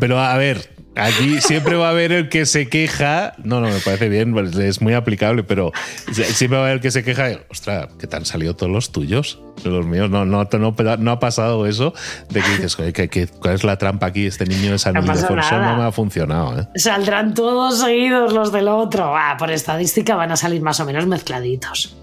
pero 0.00 0.18
a 0.18 0.36
ver, 0.36 0.70
Aquí 0.96 1.40
siempre 1.40 1.76
va 1.76 1.88
a 1.88 1.90
haber 1.90 2.10
el 2.10 2.28
que 2.28 2.46
se 2.46 2.68
queja. 2.68 3.34
No, 3.44 3.60
no, 3.60 3.68
me 3.68 3.78
parece 3.78 4.08
bien, 4.08 4.36
es 4.58 4.82
muy 4.82 4.94
aplicable, 4.94 5.44
pero 5.44 5.72
siempre 6.12 6.58
va 6.58 6.64
a 6.64 6.66
haber 6.66 6.76
el 6.76 6.80
que 6.80 6.90
se 6.90 7.04
queja. 7.04 7.28
Ostras, 7.48 7.88
¿qué 7.98 8.06
te 8.06 8.16
han 8.16 8.24
salido 8.24 8.56
todos 8.56 8.72
los 8.72 8.90
tuyos? 8.90 9.40
Los 9.64 9.86
míos, 9.86 10.10
no, 10.10 10.24
no, 10.24 10.44
no, 10.44 11.10
ha 11.10 11.20
pasado 11.20 11.66
eso 11.66 11.94
de 12.28 12.40
que 12.40 12.48
dices, 12.56 12.76
¿cuál 13.40 13.54
es 13.54 13.62
la 13.62 13.76
trampa 13.78 14.06
aquí? 14.06 14.26
Este 14.26 14.46
niño 14.46 14.74
es 14.74 14.86
no, 14.86 14.92
no 15.00 15.76
me 15.76 15.84
ha 15.84 15.92
funcionado. 15.92 16.60
¿eh? 16.60 16.68
Saldrán 16.74 17.34
todos 17.34 17.78
seguidos 17.78 18.32
los 18.32 18.52
del 18.52 18.68
otro. 18.68 19.16
Ah, 19.16 19.36
por 19.38 19.50
estadística 19.50 20.16
van 20.16 20.32
a 20.32 20.36
salir 20.36 20.60
más 20.60 20.80
o 20.80 20.86
menos 20.86 21.06
mezcladitos. 21.06 21.96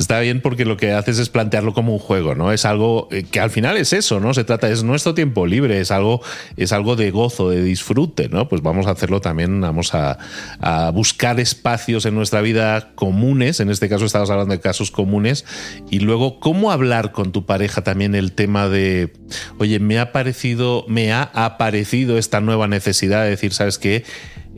Está 0.00 0.18
bien 0.20 0.40
porque 0.40 0.64
lo 0.64 0.76
que 0.76 0.92
haces 0.92 1.18
es 1.18 1.28
plantearlo 1.28 1.74
como 1.74 1.92
un 1.92 1.98
juego, 1.98 2.34
¿no? 2.34 2.52
Es 2.52 2.64
algo 2.64 3.08
eh, 3.10 3.24
que 3.24 3.38
al 3.38 3.50
final 3.50 3.76
es 3.76 3.92
eso, 3.92 4.18
¿no? 4.18 4.32
Se 4.32 4.44
trata, 4.44 4.68
es 4.68 4.82
nuestro 4.82 5.14
tiempo 5.14 5.46
libre, 5.46 5.78
es 5.80 5.90
algo, 5.90 6.22
es 6.56 6.72
algo 6.72 6.96
de 6.96 7.10
gozo, 7.10 7.50
de 7.50 7.62
disfrute, 7.62 8.28
¿no? 8.28 8.48
Pues 8.48 8.62
vamos 8.62 8.86
a 8.86 8.92
hacerlo 8.92 9.20
también, 9.20 9.60
vamos 9.60 9.94
a, 9.94 10.18
a 10.60 10.90
buscar 10.90 11.38
espacios 11.38 12.06
en 12.06 12.14
nuestra 12.14 12.40
vida 12.40 12.94
comunes, 12.94 13.60
en 13.60 13.70
este 13.70 13.88
caso 13.88 14.06
estamos 14.06 14.30
hablando 14.30 14.54
de 14.54 14.60
casos 14.60 14.90
comunes, 14.90 15.44
y 15.90 16.00
luego 16.00 16.40
cómo 16.40 16.72
hablar 16.72 17.12
con 17.12 17.30
tu 17.30 17.44
pareja 17.44 17.82
también 17.82 18.14
el 18.14 18.32
tema 18.32 18.68
de, 18.68 19.12
oye, 19.58 19.78
me 19.80 19.98
ha 19.98 20.12
parecido, 20.12 20.86
me 20.88 21.12
ha 21.12 21.22
aparecido 21.22 22.16
esta 22.16 22.40
nueva 22.40 22.68
necesidad 22.68 23.24
de 23.24 23.30
decir, 23.30 23.52
¿sabes 23.52 23.78
qué? 23.78 24.04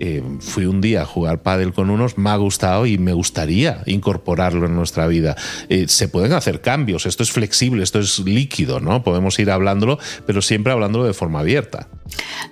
Eh, 0.05 0.21
fui 0.41 0.67
un 0.67 0.81
día 0.81 1.03
a 1.03 1.07
jugar 1.07 1.43
pádel 1.43 1.73
con 1.73 1.89
unos, 1.89 2.19
me 2.19 2.31
ha 2.31 2.37
gustado 2.37 2.87
y 2.87 2.99
me 2.99 3.13
gustaría 3.13 3.85
incorporarlo 3.87 4.67
en 4.67 4.75
nuestra 4.75 5.07
vida. 5.07 5.37
Eh, 5.69 5.87
se 5.87 6.09
pueden 6.09 6.33
hacer 6.33 6.61
cambios, 6.61 7.07
esto 7.07 7.23
es 7.23 7.31
flexible, 7.31 7.85
esto 7.85 8.01
es 8.01 8.19
líquido, 8.19 8.81
¿no? 8.81 9.05
Podemos 9.05 9.39
ir 9.39 9.49
hablándolo, 9.49 10.01
pero 10.27 10.43
siempre 10.43 10.73
hablándolo 10.73 11.05
de 11.05 11.15
forma 11.15 11.39
abierta. 11.39 11.87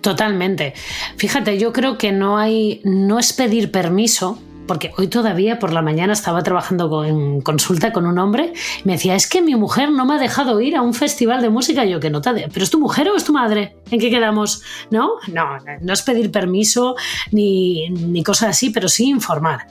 Totalmente. 0.01 0.75
Fíjate, 1.17 1.59
yo 1.59 1.73
creo 1.73 1.99
que 1.99 2.13
no 2.13 2.39
hay, 2.39 2.83
no 2.85 3.19
es 3.19 3.33
pedir 3.33 3.73
permiso, 3.73 4.41
porque 4.67 4.93
hoy 4.97 5.09
todavía 5.09 5.59
por 5.59 5.73
la 5.73 5.83
mañana 5.83 6.13
estaba 6.13 6.43
trabajando 6.43 7.05
en 7.05 7.41
consulta 7.41 7.93
con 7.93 8.07
un 8.07 8.19
hombre 8.19 8.53
y 8.79 8.87
me 8.87 8.93
decía, 8.93 9.15
es 9.15 9.27
que 9.27 9.43
mi 9.43 9.55
mujer 9.55 9.91
no 9.91 10.05
me 10.05 10.15
ha 10.15 10.19
dejado 10.19 10.61
ir 10.61 10.77
a 10.77 10.83
un 10.83 10.95
festival 10.95 11.43
de 11.43 11.51
música. 11.51 11.85
yo, 11.85 12.01
que 12.01 12.11
no 12.11 12.21
te... 12.21 12.31
¿Pero 12.33 12.65
es 12.65 12.71
tu 12.71 12.79
mujer 12.79 13.09
o 13.09 13.17
es 13.17 13.25
tu 13.25 13.33
madre? 13.33 13.77
¿En 13.91 13.99
qué 13.99 14.11
quedamos? 14.11 14.63
¿No? 14.91 15.15
No, 15.33 15.59
no 15.81 15.93
es 15.93 16.03
pedir 16.03 16.31
permiso 16.31 16.97
ni, 17.33 17.91
ni 17.91 18.23
cosas 18.23 18.51
así, 18.51 18.71
pero 18.71 18.89
sí 18.89 19.09
informar. 19.09 19.67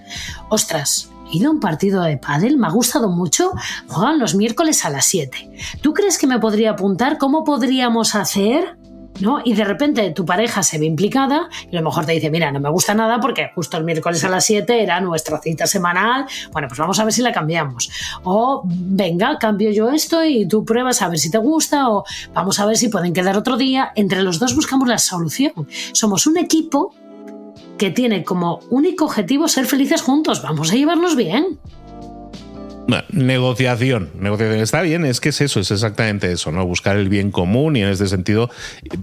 Ostras, 0.50 1.10
he 1.32 1.38
ido 1.38 1.50
a 1.50 1.54
un 1.54 1.60
partido 1.60 2.02
de 2.04 2.18
pádel, 2.18 2.58
me 2.58 2.68
ha 2.68 2.72
gustado 2.72 3.10
mucho, 3.10 3.52
juegan 3.88 4.20
los 4.20 4.36
miércoles 4.36 4.86
a 4.86 4.90
las 4.90 5.06
7. 5.06 5.52
¿Tú 5.82 5.94
crees 5.94 6.18
que 6.18 6.28
me 6.28 6.40
podría 6.40 6.72
apuntar? 6.72 7.18
¿Cómo 7.18 7.44
podríamos 7.44 8.16
hacer? 8.16 8.79
¿No? 9.20 9.42
Y 9.44 9.54
de 9.54 9.64
repente 9.64 10.12
tu 10.12 10.26
pareja 10.26 10.64
se 10.64 10.78
ve 10.78 10.86
implicada 10.86 11.50
y 11.72 11.76
a 11.76 11.80
lo 11.80 11.90
mejor 11.90 12.06
te 12.06 12.14
dice, 12.14 12.30
mira, 12.30 12.52
no 12.52 12.60
me 12.60 12.70
gusta 12.70 12.94
nada 12.94 13.20
porque 13.20 13.52
justo 13.54 13.78
el 13.78 13.84
miércoles 13.84 14.24
a 14.24 14.30
las 14.30 14.46
7 14.46 14.82
era 14.82 15.00
nuestra 15.02 15.40
cita 15.40 15.68
semanal, 15.68 16.26
bueno, 16.52 16.68
pues 16.68 16.80
vamos 16.80 17.00
a 17.00 17.04
ver 17.04 17.14
si 17.14 17.22
la 17.22 17.32
cambiamos. 17.32 17.90
O 18.24 18.62
venga, 18.66 19.38
cambio 19.40 19.72
yo 19.72 19.90
esto 19.90 20.24
y 20.24 20.48
tú 20.48 20.66
pruebas 20.66 21.02
a 21.02 21.10
ver 21.10 21.20
si 21.20 21.32
te 21.32 21.38
gusta 21.38 21.90
o 21.90 22.04
vamos 22.34 22.60
a 22.60 22.66
ver 22.66 22.78
si 22.78 22.90
pueden 22.90 23.14
quedar 23.14 23.38
otro 23.38 23.58
día. 23.58 23.92
Entre 23.96 24.24
los 24.24 24.40
dos 24.40 24.56
buscamos 24.56 24.88
la 24.88 24.98
solución. 24.98 25.54
Somos 25.94 26.28
un 26.28 26.38
equipo 26.38 26.94
que 27.78 27.90
tiene 27.92 28.24
como 28.24 28.60
único 28.70 29.06
objetivo 29.06 29.48
ser 29.48 29.66
felices 29.66 30.02
juntos. 30.02 30.42
Vamos 30.42 30.72
a 30.72 30.76
llevarnos 30.76 31.16
bien 31.16 31.60
negociación, 33.12 34.10
negociación. 34.20 34.60
Está 34.60 34.82
bien, 34.82 35.06
es 35.06 35.20
que 35.20 35.30
es 35.30 35.42
eso, 35.42 35.60
es 35.60 35.72
exactamente 35.72 36.32
eso, 36.32 36.52
¿no? 36.52 36.66
Buscar 36.66 36.98
el 36.98 37.10
bien 37.10 37.32
común 37.32 37.76
y 37.76 37.82
en 37.82 37.90
este 37.90 38.08
sentido 38.08 38.50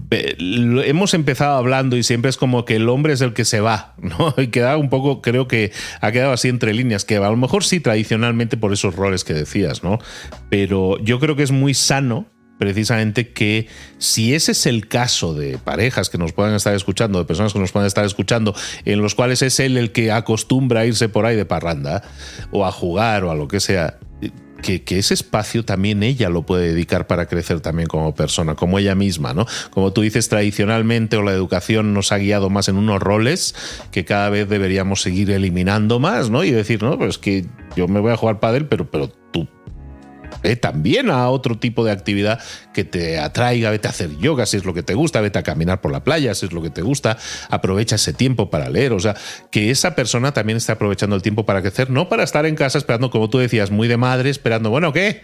hemos 0.09 1.13
empezado 1.13 1.57
hablando 1.57 1.97
y 1.97 2.03
siempre 2.03 2.29
es 2.29 2.37
como 2.37 2.65
que 2.65 2.75
el 2.75 2.89
hombre 2.89 3.13
es 3.13 3.21
el 3.21 3.33
que 3.33 3.45
se 3.45 3.59
va, 3.59 3.93
¿no? 4.01 4.33
Y 4.37 4.47
queda 4.47 4.77
un 4.77 4.89
poco, 4.89 5.21
creo 5.21 5.47
que 5.47 5.71
ha 6.01 6.11
quedado 6.11 6.33
así 6.33 6.49
entre 6.49 6.73
líneas, 6.73 7.05
que 7.05 7.17
a 7.17 7.29
lo 7.29 7.37
mejor 7.37 7.63
sí 7.63 7.79
tradicionalmente 7.79 8.57
por 8.57 8.73
esos 8.73 8.95
roles 8.95 9.23
que 9.23 9.33
decías, 9.33 9.83
¿no? 9.83 9.99
Pero 10.49 10.97
yo 10.99 11.19
creo 11.19 11.35
que 11.35 11.43
es 11.43 11.51
muy 11.51 11.73
sano 11.73 12.25
precisamente 12.57 13.29
que 13.29 13.67
si 13.97 14.33
ese 14.33 14.51
es 14.51 14.65
el 14.65 14.87
caso 14.87 15.33
de 15.33 15.57
parejas 15.57 16.09
que 16.09 16.17
nos 16.17 16.33
puedan 16.33 16.53
estar 16.53 16.73
escuchando, 16.73 17.19
de 17.19 17.25
personas 17.25 17.53
que 17.53 17.59
nos 17.59 17.71
puedan 17.71 17.87
estar 17.87 18.05
escuchando, 18.05 18.55
en 18.85 19.01
los 19.01 19.15
cuales 19.15 19.41
es 19.41 19.59
él 19.59 19.77
el 19.77 19.91
que 19.91 20.11
acostumbra 20.11 20.81
a 20.81 20.85
irse 20.85 21.09
por 21.09 21.25
ahí 21.25 21.35
de 21.35 21.45
parranda 21.45 22.03
o 22.51 22.65
a 22.65 22.71
jugar 22.71 23.23
o 23.23 23.31
a 23.31 23.35
lo 23.35 23.47
que 23.47 23.59
sea, 23.59 23.99
que, 24.61 24.83
ese 24.97 25.13
espacio 25.13 25.63
también 25.63 26.03
ella 26.03 26.29
lo 26.29 26.43
puede 26.43 26.69
dedicar 26.69 27.07
para 27.07 27.27
crecer 27.27 27.61
también 27.61 27.87
como 27.87 28.13
persona, 28.15 28.55
como 28.55 28.79
ella 28.79 28.95
misma, 28.95 29.33
¿no? 29.33 29.45
Como 29.69 29.93
tú 29.93 30.01
dices, 30.01 30.29
tradicionalmente 30.29 31.17
o 31.17 31.21
la 31.21 31.31
educación 31.31 31.93
nos 31.93 32.11
ha 32.11 32.17
guiado 32.17 32.49
más 32.49 32.67
en 32.67 32.77
unos 32.77 33.01
roles 33.01 33.55
que 33.91 34.05
cada 34.05 34.29
vez 34.29 34.49
deberíamos 34.49 35.01
seguir 35.01 35.31
eliminando 35.31 35.99
más, 35.99 36.29
¿no? 36.29 36.43
Y 36.43 36.51
decir, 36.51 36.81
no, 36.81 36.97
pues 36.97 37.17
que 37.17 37.45
yo 37.75 37.87
me 37.87 37.99
voy 37.99 38.11
a 38.11 38.17
jugar 38.17 38.39
pádel, 38.39 38.65
pero, 38.65 38.89
pero 38.89 39.11
tú 40.43 40.55
también 40.55 41.09
a 41.09 41.29
otro 41.29 41.57
tipo 41.57 41.83
de 41.85 41.91
actividad 41.91 42.39
que 42.73 42.83
te 42.83 43.19
atraiga, 43.19 43.71
vete 43.71 43.87
a 43.87 43.91
hacer 43.91 44.17
yoga 44.17 44.45
si 44.45 44.57
es 44.57 44.65
lo 44.65 44.73
que 44.73 44.83
te 44.83 44.93
gusta, 44.93 45.21
vete 45.21 45.39
a 45.39 45.43
caminar 45.43 45.81
por 45.81 45.91
la 45.91 46.03
playa 46.03 46.33
si 46.35 46.45
es 46.45 46.51
lo 46.53 46.61
que 46.61 46.69
te 46.69 46.81
gusta, 46.81 47.17
aprovecha 47.49 47.95
ese 47.95 48.13
tiempo 48.13 48.49
para 48.49 48.69
leer, 48.69 48.93
o 48.93 48.99
sea, 48.99 49.15
que 49.51 49.71
esa 49.71 49.95
persona 49.95 50.33
también 50.33 50.57
esté 50.57 50.71
aprovechando 50.71 51.15
el 51.15 51.21
tiempo 51.21 51.45
para 51.45 51.61
crecer, 51.61 51.89
no 51.89 52.09
para 52.09 52.23
estar 52.23 52.45
en 52.45 52.55
casa 52.55 52.77
esperando, 52.77 53.09
como 53.09 53.29
tú 53.29 53.39
decías, 53.39 53.71
muy 53.71 53.87
de 53.87 53.97
madre, 53.97 54.29
esperando, 54.29 54.69
bueno, 54.69 54.93
¿qué? 54.93 55.21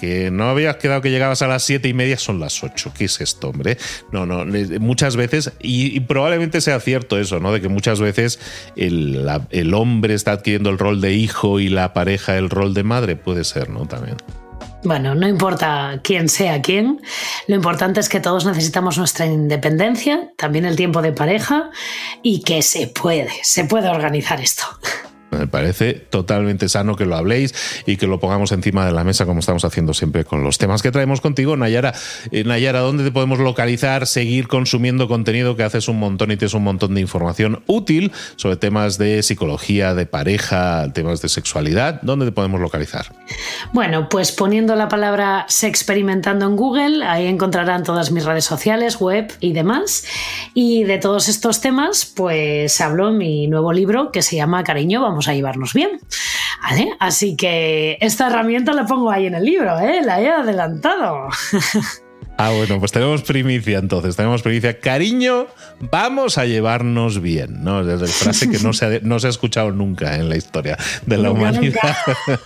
Que 0.00 0.30
no 0.30 0.48
habías 0.48 0.76
quedado 0.76 1.00
que 1.00 1.10
llegabas 1.10 1.42
a 1.42 1.46
las 1.46 1.62
siete 1.62 1.88
y 1.88 1.94
media, 1.94 2.18
son 2.18 2.40
las 2.40 2.62
ocho, 2.62 2.92
¿qué 2.96 3.04
es 3.04 3.20
esto, 3.20 3.50
hombre? 3.50 3.78
No, 4.12 4.26
no, 4.26 4.44
muchas 4.80 5.16
veces, 5.16 5.52
y, 5.60 6.00
probablemente 6.00 6.60
sea 6.60 6.80
cierto 6.80 7.18
eso, 7.18 7.40
¿no? 7.40 7.52
De 7.52 7.60
que 7.60 7.68
muchas 7.68 8.00
veces 8.00 8.38
el 8.76 9.74
hombre 9.74 10.14
está 10.14 10.32
adquiriendo 10.32 10.70
el 10.70 10.78
rol 10.78 11.00
de 11.00 11.14
hijo 11.14 11.60
y 11.60 11.68
la 11.68 11.92
pareja 11.92 12.36
el 12.36 12.50
rol 12.50 12.74
de 12.74 12.82
madre, 12.82 13.16
puede 13.16 13.44
ser, 13.44 13.70
¿no? 13.70 13.86
También. 13.86 14.16
Bueno, 14.82 15.14
no 15.14 15.26
importa 15.26 16.00
quién 16.02 16.28
sea 16.28 16.62
quién, 16.62 17.00
lo 17.48 17.54
importante 17.56 17.98
es 18.00 18.08
que 18.08 18.20
todos 18.20 18.44
necesitamos 18.44 18.98
nuestra 18.98 19.26
independencia, 19.26 20.30
también 20.36 20.64
el 20.64 20.76
tiempo 20.76 21.02
de 21.02 21.12
pareja 21.12 21.70
y 22.22 22.42
que 22.42 22.62
se 22.62 22.86
puede, 22.86 23.30
se 23.42 23.64
puede 23.64 23.88
organizar 23.88 24.40
esto. 24.40 24.64
Me 25.30 25.46
parece 25.46 25.94
totalmente 25.94 26.68
sano 26.68 26.94
que 26.94 27.04
lo 27.04 27.16
habléis 27.16 27.54
y 27.84 27.96
que 27.96 28.06
lo 28.06 28.20
pongamos 28.20 28.52
encima 28.52 28.86
de 28.86 28.92
la 28.92 29.04
mesa 29.04 29.26
como 29.26 29.40
estamos 29.40 29.64
haciendo 29.64 29.92
siempre 29.92 30.24
con 30.24 30.42
los 30.42 30.58
temas 30.58 30.82
que 30.82 30.92
traemos 30.92 31.20
contigo. 31.20 31.56
Nayara, 31.56 31.94
eh, 32.30 32.44
Nayara, 32.44 32.80
¿dónde 32.80 33.04
te 33.04 33.10
podemos 33.10 33.38
localizar, 33.38 34.06
seguir 34.06 34.48
consumiendo 34.48 35.08
contenido 35.08 35.56
que 35.56 35.64
haces 35.64 35.88
un 35.88 35.98
montón 35.98 36.30
y 36.30 36.36
tienes 36.36 36.54
un 36.54 36.62
montón 36.62 36.94
de 36.94 37.00
información 37.00 37.62
útil 37.66 38.12
sobre 38.36 38.56
temas 38.56 38.98
de 38.98 39.22
psicología, 39.22 39.94
de 39.94 40.06
pareja, 40.06 40.92
temas 40.92 41.20
de 41.22 41.28
sexualidad? 41.28 42.00
¿Dónde 42.02 42.26
te 42.26 42.32
podemos 42.32 42.60
localizar? 42.60 43.06
Bueno, 43.72 44.08
pues 44.08 44.32
poniendo 44.32 44.76
la 44.76 44.88
palabra 44.88 45.44
se 45.48 45.66
experimentando 45.66 46.46
en 46.46 46.56
Google, 46.56 47.04
ahí 47.04 47.26
encontrarán 47.26 47.82
todas 47.82 48.12
mis 48.12 48.24
redes 48.24 48.44
sociales, 48.44 49.00
web 49.00 49.32
y 49.40 49.52
demás. 49.52 50.04
Y 50.54 50.84
de 50.84 50.98
todos 50.98 51.28
estos 51.28 51.60
temas, 51.60 52.06
pues 52.06 52.80
hablo 52.80 53.08
en 53.08 53.18
mi 53.18 53.46
nuevo 53.48 53.72
libro 53.72 54.12
que 54.12 54.22
se 54.22 54.36
llama 54.36 54.62
Cariño, 54.62 55.02
vamos 55.02 55.15
a 55.28 55.34
llevarnos 55.34 55.72
bien. 55.74 56.00
¿Vale? 56.62 56.88
Así 56.98 57.36
que 57.36 57.98
esta 58.00 58.26
herramienta 58.28 58.72
la 58.72 58.86
pongo 58.86 59.10
ahí 59.10 59.26
en 59.26 59.34
el 59.34 59.44
libro, 59.44 59.78
¿eh? 59.78 60.00
La 60.02 60.20
he 60.20 60.28
adelantado. 60.28 61.28
Ah, 62.38 62.50
bueno, 62.50 62.78
pues 62.78 62.92
tenemos 62.92 63.22
primicia 63.22 63.78
entonces, 63.78 64.14
tenemos 64.14 64.42
primicia. 64.42 64.78
Cariño, 64.78 65.46
vamos 65.90 66.36
a 66.36 66.44
llevarnos 66.44 67.22
bien, 67.22 67.64
¿no? 67.64 67.82
Desde 67.82 68.06
frase 68.08 68.50
que 68.50 68.58
no 68.58 68.74
se, 68.74 68.84
ha, 68.84 69.00
no 69.00 69.18
se 69.18 69.28
ha 69.28 69.30
escuchado 69.30 69.70
nunca 69.72 70.16
en 70.16 70.28
la 70.28 70.36
historia 70.36 70.76
de 71.06 71.16
la 71.16 71.30
humanidad. 71.30 71.96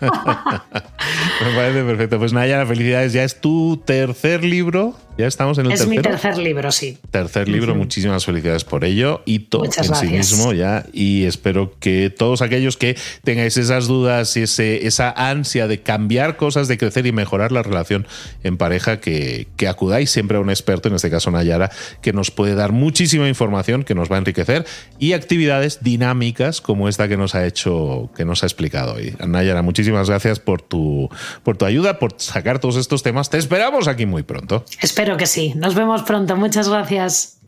Me 1.41 1.57
parece 1.57 1.83
perfecto. 1.83 2.21
Pues 2.21 2.33
Naya, 2.33 2.65
felicidades. 2.67 3.13
Ya 3.13 3.25
es 3.25 3.41
tu 3.41 3.83
tercer 3.85 4.45
libro. 4.45 4.95
Ya 5.21 5.27
estamos 5.27 5.59
en 5.59 5.67
el 5.67 5.73
es 5.73 5.87
mi 5.87 5.99
tercer 5.99 6.39
libro, 6.39 6.73
sí. 6.73 6.97
Tercer 7.11 7.47
libro, 7.47 7.75
muchísimas 7.75 8.25
felicidades 8.25 8.65
por 8.65 8.87
ello. 8.87 9.21
Hito 9.27 9.63
en 9.67 9.71
sí 9.71 10.07
mismo 10.07 10.55
ya. 10.55 10.87
Y 10.95 11.25
espero 11.25 11.75
que 11.79 12.09
todos 12.09 12.41
aquellos 12.41 12.79
que 12.79 12.97
tengáis 13.23 13.59
esas 13.59 13.87
dudas 13.87 14.35
y 14.39 14.45
ese, 14.45 14.87
esa 14.87 15.11
ansia 15.11 15.67
de 15.69 15.83
cambiar 15.83 16.39
cosas, 16.39 16.69
de 16.69 16.79
crecer 16.79 17.07
y 17.07 17.13
mejorar 17.13 17.53
la 17.53 17.63
relación 17.63 18.07
en 18.45 18.57
pareja, 18.57 18.99
que, 18.99 19.47
que 19.57 19.69
acudáis 19.69 20.11
siempre 20.11 20.39
a 20.39 20.41
un 20.41 20.49
experto, 20.49 20.89
en 20.89 20.95
este 20.95 21.11
caso 21.11 21.31
Nayara, 21.31 21.71
que 22.01 22.15
nos 22.15 22.31
puede 22.31 22.55
dar 22.55 22.73
muchísima 22.73 23.29
información, 23.29 23.85
que 23.85 23.95
nos 23.95 24.11
va 24.11 24.17
a 24.17 24.21
enriquecer 24.21 24.65
y 24.99 25.13
actividades 25.13 25.83
dinámicas 25.83 26.63
como 26.63 26.89
esta 26.89 27.09
que 27.09 27.19
nos 27.19 27.35
ha 27.35 27.47
hecho, 27.47 28.09
que 28.17 28.25
nos 28.25 28.43
ha 28.43 28.47
explicado 28.47 28.95
hoy. 28.95 29.15
Nayara, 29.27 29.61
muchísimas 29.61 30.09
gracias 30.09 30.41
por 30.41 30.63
tu, 30.63 31.11
por 31.43 31.59
tu 31.59 31.67
ayuda, 31.67 31.99
por 31.99 32.15
sacar 32.17 32.59
todos 32.59 32.77
estos 32.77 33.03
temas. 33.03 33.29
Te 33.29 33.37
esperamos 33.37 33.87
aquí 33.87 34.07
muy 34.07 34.23
pronto. 34.23 34.65
Espero 34.81 35.10
que 35.17 35.27
sí. 35.27 35.55
Nos 35.57 35.75
vemos 35.75 36.03
pronto. 36.03 36.37
Muchas 36.37 36.69
gracias. 36.69 37.41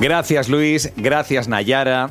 Gracias 0.00 0.48
Luis, 0.48 0.92
gracias 0.96 1.48
Nayara. 1.48 2.08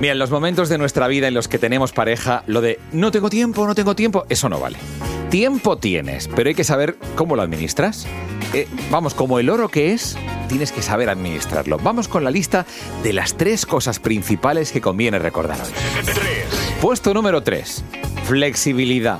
Mira, 0.00 0.12
en 0.12 0.18
los 0.18 0.30
momentos 0.30 0.68
de 0.68 0.78
nuestra 0.78 1.08
vida 1.08 1.26
en 1.26 1.34
los 1.34 1.48
que 1.48 1.58
tenemos 1.58 1.92
pareja, 1.92 2.44
lo 2.46 2.60
de 2.60 2.78
no 2.92 3.10
tengo 3.10 3.30
tiempo, 3.30 3.66
no 3.66 3.74
tengo 3.74 3.96
tiempo, 3.96 4.26
eso 4.28 4.48
no 4.48 4.60
vale. 4.60 4.78
Tiempo 5.28 5.78
tienes, 5.78 6.28
pero 6.28 6.48
hay 6.48 6.54
que 6.54 6.62
saber 6.62 6.96
cómo 7.16 7.34
lo 7.34 7.42
administras. 7.42 8.06
Eh, 8.52 8.68
vamos, 8.90 9.14
como 9.14 9.40
el 9.40 9.50
oro 9.50 9.68
que 9.68 9.92
es, 9.92 10.16
tienes 10.48 10.70
que 10.70 10.82
saber 10.82 11.08
administrarlo. 11.08 11.78
Vamos 11.78 12.06
con 12.06 12.22
la 12.22 12.30
lista 12.30 12.66
de 13.02 13.12
las 13.12 13.36
tres 13.36 13.66
cosas 13.66 13.98
principales 13.98 14.70
que 14.70 14.80
conviene 14.80 15.18
recordar 15.18 15.58
hoy. 15.60 15.72
Puesto 16.80 17.12
número 17.12 17.42
3. 17.42 17.84
Flexibilidad. 18.24 19.18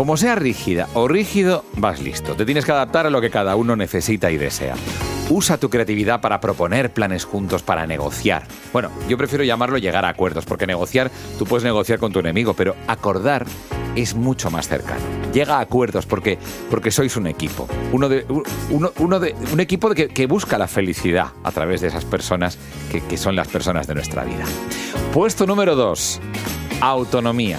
Como 0.00 0.16
sea 0.16 0.34
rígida 0.34 0.88
o 0.94 1.08
rígido, 1.08 1.62
vas 1.76 2.00
listo. 2.00 2.34
Te 2.34 2.46
tienes 2.46 2.64
que 2.64 2.72
adaptar 2.72 3.04
a 3.06 3.10
lo 3.10 3.20
que 3.20 3.28
cada 3.28 3.54
uno 3.54 3.76
necesita 3.76 4.30
y 4.30 4.38
desea. 4.38 4.74
Usa 5.28 5.58
tu 5.58 5.68
creatividad 5.68 6.22
para 6.22 6.40
proponer 6.40 6.90
planes 6.90 7.26
juntos, 7.26 7.62
para 7.62 7.86
negociar. 7.86 8.44
Bueno, 8.72 8.90
yo 9.10 9.18
prefiero 9.18 9.44
llamarlo 9.44 9.76
llegar 9.76 10.06
a 10.06 10.08
acuerdos, 10.08 10.46
porque 10.46 10.66
negociar, 10.66 11.10
tú 11.38 11.44
puedes 11.44 11.64
negociar 11.64 11.98
con 11.98 12.14
tu 12.14 12.18
enemigo, 12.18 12.54
pero 12.54 12.76
acordar 12.86 13.44
es 13.94 14.14
mucho 14.14 14.50
más 14.50 14.68
cercano. 14.68 15.02
Llega 15.34 15.58
a 15.58 15.60
acuerdos 15.60 16.06
porque, 16.06 16.38
porque 16.70 16.90
sois 16.90 17.14
un 17.18 17.26
equipo. 17.26 17.68
Uno 17.92 18.08
de, 18.08 18.24
uno, 18.70 19.20
de, 19.20 19.34
un 19.52 19.60
equipo 19.60 19.90
que, 19.90 20.08
que, 20.08 20.26
busca 20.26 20.56
la 20.56 20.66
felicidad 20.66 21.26
a 21.44 21.52
través 21.52 21.82
de 21.82 21.88
esas 21.88 22.06
personas 22.06 22.56
que, 22.90 23.02
que 23.02 23.18
son 23.18 23.36
las 23.36 23.48
personas 23.48 23.86
de 23.86 23.96
nuestra 23.96 24.24
vida. 24.24 24.44
Puesto 25.12 25.46
número 25.46 25.76
dos, 25.76 26.22
autonomía. 26.80 27.58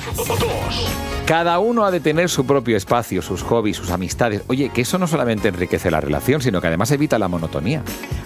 Cada 1.32 1.60
uno 1.60 1.86
ha 1.86 1.92
de 1.92 2.02
tener 2.02 2.30
su 2.30 2.46
propio 2.46 2.76
espacio, 2.76 3.22
sus 3.22 3.42
hobbies, 3.44 3.78
sus 3.78 3.90
amistades. 3.92 4.44
Oye, 4.48 4.68
que 4.68 4.82
eso 4.82 4.98
no 4.98 5.08
solamente 5.08 5.48
enriquece 5.48 5.90
la 5.90 6.02
relación, 6.02 6.42
sino 6.42 6.60
que 6.60 6.68
además 6.68 6.92
evita 6.92 7.18
la 7.18 7.30
monotonía. 7.30 7.84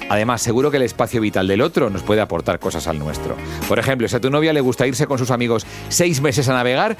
Además, 0.09 0.41
seguro 0.41 0.71
que 0.71 0.77
el 0.77 0.83
espacio 0.83 1.21
vital 1.21 1.47
del 1.47 1.61
otro 1.61 1.91
nos 1.91 2.01
puede 2.01 2.21
aportar 2.21 2.57
cosas 2.57 2.87
al 2.87 2.97
nuestro. 2.97 3.35
Por 3.69 3.77
ejemplo, 3.77 4.07
si 4.07 4.15
a 4.15 4.19
tu 4.19 4.31
novia 4.31 4.53
le 4.53 4.61
gusta 4.61 4.87
irse 4.87 5.05
con 5.05 5.19
sus 5.19 5.29
amigos 5.29 5.67
seis 5.87 6.19
meses 6.19 6.49
a 6.49 6.53
navegar, 6.53 6.97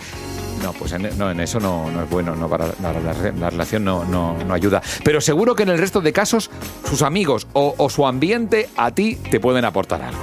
no, 0.62 0.74
pues 0.74 0.92
en, 0.92 1.18
no, 1.18 1.32
en 1.32 1.40
eso 1.40 1.60
no, 1.60 1.90
es 2.00 2.08
bueno, 2.12 2.36
no, 2.36 2.48
para, 2.50 2.68
la, 2.84 3.50
relación 3.50 3.84
no, 3.84 4.06
no, 4.06 4.36
ayuda. 4.54 4.84
Pero 5.04 5.20
seguro 5.22 5.56
que 5.56 5.64
en 5.64 5.70
el 5.70 5.80
resto 5.80 6.02
de 6.02 6.14
casos, 6.14 6.52
sus 6.88 7.02
amigos 7.02 7.48
o, 7.54 7.90
su 7.90 8.06
ambiente 8.06 8.70
a 8.78 8.92
ti 8.92 9.16
te 9.32 9.40
pueden 9.40 9.66
aportar 9.66 10.04
algo. 10.04 10.22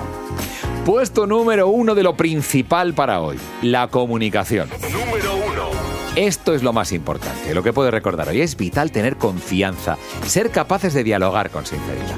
Puesto 0.87 1.27
número 1.27 1.67
uno 1.67 1.97
de 1.97 2.05
lo 2.05 2.17
principal 2.17 2.95
para 2.95 3.21
hoy, 3.21 3.37
la 3.63 3.89
comunicación. 3.89 4.69
Esto 6.17 6.55
es 6.55 6.63
lo 6.63 6.73
más 6.73 6.93
importante. 6.93 7.55
Lo 7.55 7.63
que 7.63 7.73
puedo 7.73 7.91
recordar 7.91 8.29
hoy 8.29 8.41
es 8.41 8.57
vital 8.57 8.93
tener 8.93 9.17
confianza, 9.17 9.97
ser 10.27 10.51
capaces 10.51 10.95
de 10.95 11.05
dialogar 11.05 11.51
con 11.51 11.67
sinceridad. 11.67 12.17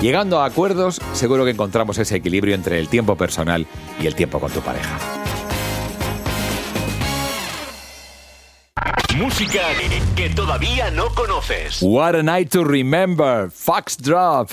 Llegando 0.00 0.40
a 0.40 0.46
acuerdos, 0.46 1.00
seguro 1.12 1.44
que 1.44 1.50
encontramos 1.50 1.98
ese 1.98 2.16
equilibrio 2.16 2.54
entre 2.54 2.78
el 2.78 2.88
tiempo 2.88 3.16
personal 3.16 3.66
y 4.00 4.06
el 4.06 4.14
tiempo 4.14 4.40
con 4.40 4.50
tu 4.50 4.60
pareja. 4.60 4.98
Música 9.16 9.60
que 10.16 10.30
todavía 10.30 10.90
no 10.90 11.08
conoces. 11.14 11.78
What 11.82 12.14
a 12.14 12.22
night 12.22 12.50
to 12.50 12.64
remember. 12.64 13.50
Fox 13.50 13.98
Drop. 13.98 14.52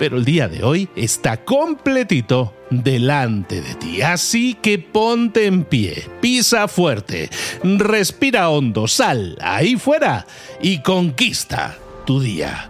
Pero 0.00 0.16
el 0.16 0.24
día 0.24 0.48
de 0.48 0.64
hoy 0.64 0.88
está 0.96 1.44
completito 1.44 2.54
delante 2.70 3.60
de 3.60 3.74
ti. 3.74 4.00
Así 4.00 4.54
que 4.54 4.78
ponte 4.78 5.44
en 5.44 5.64
pie, 5.64 6.08
pisa 6.22 6.68
fuerte, 6.68 7.28
respira 7.62 8.48
hondo, 8.48 8.88
sal 8.88 9.36
ahí 9.42 9.76
fuera 9.76 10.26
y 10.62 10.80
conquista 10.80 11.76
tu 12.06 12.18
día. 12.18 12.69